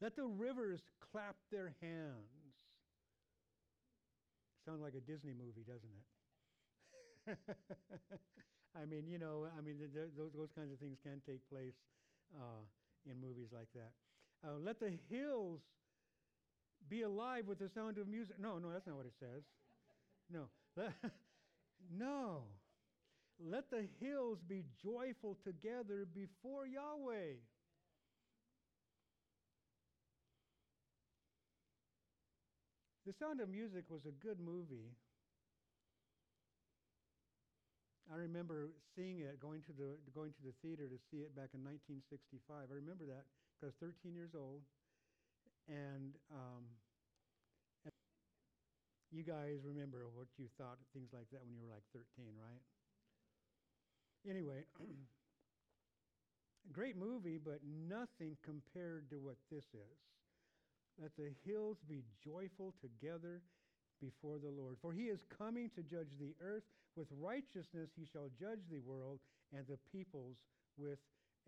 Let 0.00 0.16
the 0.16 0.24
rivers 0.24 0.80
clap 1.00 1.36
their 1.50 1.74
hands. 1.80 2.28
Sounds 4.66 4.80
like 4.82 4.94
a 4.94 5.00
Disney 5.00 5.32
movie, 5.32 5.64
doesn't 5.66 5.90
it? 5.92 6.04
I 8.76 8.84
mean, 8.86 9.06
you 9.06 9.18
know, 9.18 9.46
I 9.56 9.60
mean, 9.60 9.78
th- 9.78 9.90
those, 10.16 10.32
those 10.34 10.50
kinds 10.56 10.72
of 10.72 10.78
things 10.78 10.98
can 11.02 11.20
take 11.26 11.40
place 11.48 11.74
uh, 12.34 12.64
in 13.08 13.20
movies 13.20 13.48
like 13.52 13.68
that. 13.74 13.92
Uh, 14.46 14.58
let 14.58 14.80
the 14.80 14.92
hills 15.08 15.60
be 16.88 17.02
alive 17.02 17.46
with 17.46 17.58
the 17.58 17.68
sound 17.68 17.98
of 17.98 18.08
music. 18.08 18.36
No, 18.38 18.58
no, 18.58 18.70
that's 18.70 18.86
not 18.86 18.96
what 18.96 19.06
it 19.06 19.14
says. 19.18 19.42
No. 20.30 20.48
no. 21.96 22.42
Let 23.38 23.70
the 23.70 23.86
hills 24.00 24.40
be 24.42 24.64
joyful 24.82 25.36
together 25.44 26.04
before 26.04 26.66
Yahweh. 26.66 27.34
The 33.06 33.12
Sound 33.12 33.40
of 33.40 33.48
Music 33.48 33.88
was 33.88 34.04
a 34.04 34.10
good 34.10 34.40
movie. 34.40 34.96
I 38.12 38.16
remember 38.16 38.70
seeing 38.94 39.20
it, 39.20 39.40
going 39.40 39.62
to 39.62 39.72
the 39.72 39.96
going 40.14 40.32
to 40.32 40.42
the 40.44 40.52
theater 40.62 40.88
to 40.88 40.98
see 41.10 41.18
it 41.24 41.34
back 41.34 41.50
in 41.54 41.64
1965. 41.64 42.68
I 42.70 42.74
remember 42.74 43.04
that 43.06 43.24
because 43.52 43.62
I 43.62 43.66
was 43.66 43.76
13 43.80 44.14
years 44.14 44.34
old, 44.34 44.62
and, 45.68 46.14
um, 46.30 46.64
and 47.84 47.92
you 49.10 49.22
guys 49.22 49.64
remember 49.64 50.08
what 50.12 50.26
you 50.36 50.46
thought 50.58 50.78
things 50.92 51.08
like 51.12 51.28
that 51.32 51.44
when 51.44 51.54
you 51.54 51.62
were 51.62 51.72
like 51.72 51.84
13, 51.92 52.34
right? 52.36 52.60
Anyway, 54.28 54.64
great 56.72 56.96
movie, 56.96 57.38
but 57.42 57.60
nothing 57.88 58.36
compared 58.42 59.10
to 59.10 59.16
what 59.16 59.36
this 59.50 59.64
is. 59.74 59.98
Let 61.00 61.16
the 61.16 61.30
hills 61.44 61.78
be 61.88 62.04
joyful 62.24 62.74
together 62.80 63.42
before 64.00 64.38
the 64.38 64.50
Lord. 64.50 64.76
For 64.80 64.92
he 64.92 65.04
is 65.04 65.24
coming 65.38 65.70
to 65.74 65.82
judge 65.82 66.12
the 66.18 66.34
earth. 66.40 66.62
With 66.96 67.08
righteousness 67.20 67.90
he 67.98 68.06
shall 68.06 68.30
judge 68.38 68.62
the 68.70 68.78
world 68.78 69.18
and 69.52 69.66
the 69.66 69.78
peoples 69.90 70.36
with 70.78 70.98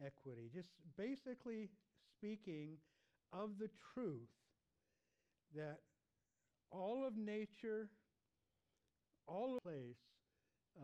equity. 0.04 0.50
Just 0.52 0.70
basically 0.98 1.68
speaking 2.18 2.76
of 3.32 3.50
the 3.58 3.70
truth 3.94 4.28
that 5.54 5.78
all 6.70 7.06
of 7.06 7.16
nature, 7.16 7.88
all 9.28 9.56
of 9.56 9.62
place 9.62 9.96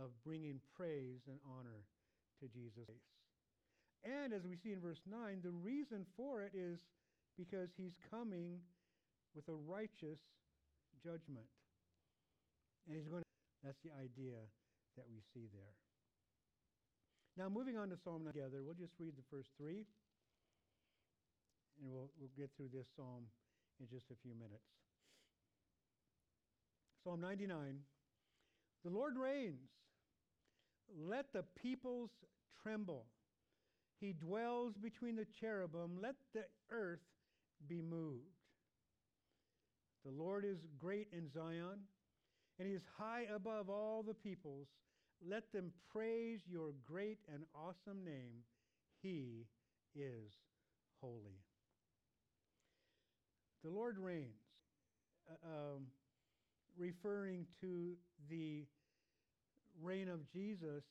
of 0.01 0.11
bringing 0.25 0.61
praise 0.77 1.21
and 1.29 1.39
honor 1.45 1.85
to 2.41 2.49
Jesus. 2.49 3.01
And 4.05 4.33
as 4.33 4.43
we 4.43 4.57
see 4.57 4.73
in 4.73 4.81
verse 4.81 5.01
9, 5.07 5.41
the 5.43 5.51
reason 5.51 6.07
for 6.17 6.43
it 6.43 6.53
is 6.55 6.79
because 7.39 7.71
he's 7.77 7.95
coming 8.11 8.59
with 9.35 9.49
a 9.49 9.55
righteous 9.55 10.19
judgment. 11.03 11.47
And 12.87 12.97
he's 12.97 13.09
going 13.09 13.23
to, 13.23 13.29
that's 13.63 13.79
the 13.85 13.95
idea 13.95 14.43
that 14.97 15.07
we 15.09 15.23
see 15.33 15.47
there. 15.55 15.77
Now, 17.39 17.49
moving 17.49 17.79
on 17.79 17.89
to 17.89 17.97
Psalm 17.97 18.27
together, 18.27 18.61
we'll 18.63 18.77
just 18.77 18.93
read 19.01 19.17
the 19.17 19.25
first 19.31 19.49
three, 19.57 19.87
and 21.81 21.89
we'll, 21.89 22.11
we'll 22.21 22.35
get 22.37 22.51
through 22.57 22.69
this 22.75 22.87
psalm 22.95 23.25
in 23.81 23.89
just 23.89 24.11
a 24.11 24.19
few 24.21 24.35
minutes. 24.35 24.69
Psalm 27.05 27.21
99 27.21 27.81
The 28.85 28.91
Lord 28.91 29.17
reigns. 29.17 29.82
Let 30.99 31.33
the 31.33 31.45
peoples 31.61 32.11
tremble. 32.63 33.07
He 34.01 34.13
dwells 34.13 34.75
between 34.77 35.17
the 35.17 35.27
cherubim. 35.41 35.99
Let 36.03 36.17
the 36.35 36.45
earth 36.71 37.01
be 37.69 37.81
moved. 37.81 38.27
The 40.05 40.11
Lord 40.11 40.45
is 40.45 40.59
great 40.79 41.09
in 41.13 41.31
Zion, 41.31 41.79
and 42.59 42.69
he 42.69 42.75
is 42.75 42.83
high 42.99 43.27
above 43.35 43.71
all 43.71 44.03
the 44.03 44.15
peoples. 44.15 44.67
Let 45.25 45.53
them 45.53 45.71
praise 45.93 46.41
your 46.49 46.73
great 46.85 47.19
and 47.33 47.45
awesome 47.55 48.05
name. 48.05 48.43
He 49.01 49.47
is 49.95 50.33
holy. 51.01 51.39
The 53.63 53.71
Lord 53.71 53.97
reigns, 53.99 54.43
uh, 55.31 55.47
um, 55.47 55.87
referring 56.77 57.47
to 57.61 57.95
the 58.29 58.65
reign 59.81 60.09
of 60.09 60.31
Jesus 60.33 60.85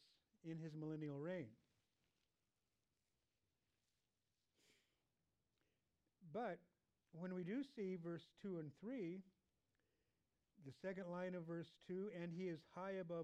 in 0.43 0.57
his 0.57 0.73
millennial 0.73 1.19
reign. 1.19 1.47
But 6.33 6.59
when 7.11 7.35
we 7.35 7.43
do 7.43 7.61
see 7.75 7.97
verse 8.01 8.25
2 8.41 8.57
and 8.59 8.71
3, 8.79 9.19
the 10.65 10.71
second 10.81 11.11
line 11.11 11.35
of 11.35 11.43
verse 11.43 11.71
2, 11.87 12.09
and 12.21 12.31
he 12.31 12.45
is 12.45 12.59
high 12.73 12.93
above 13.01 13.19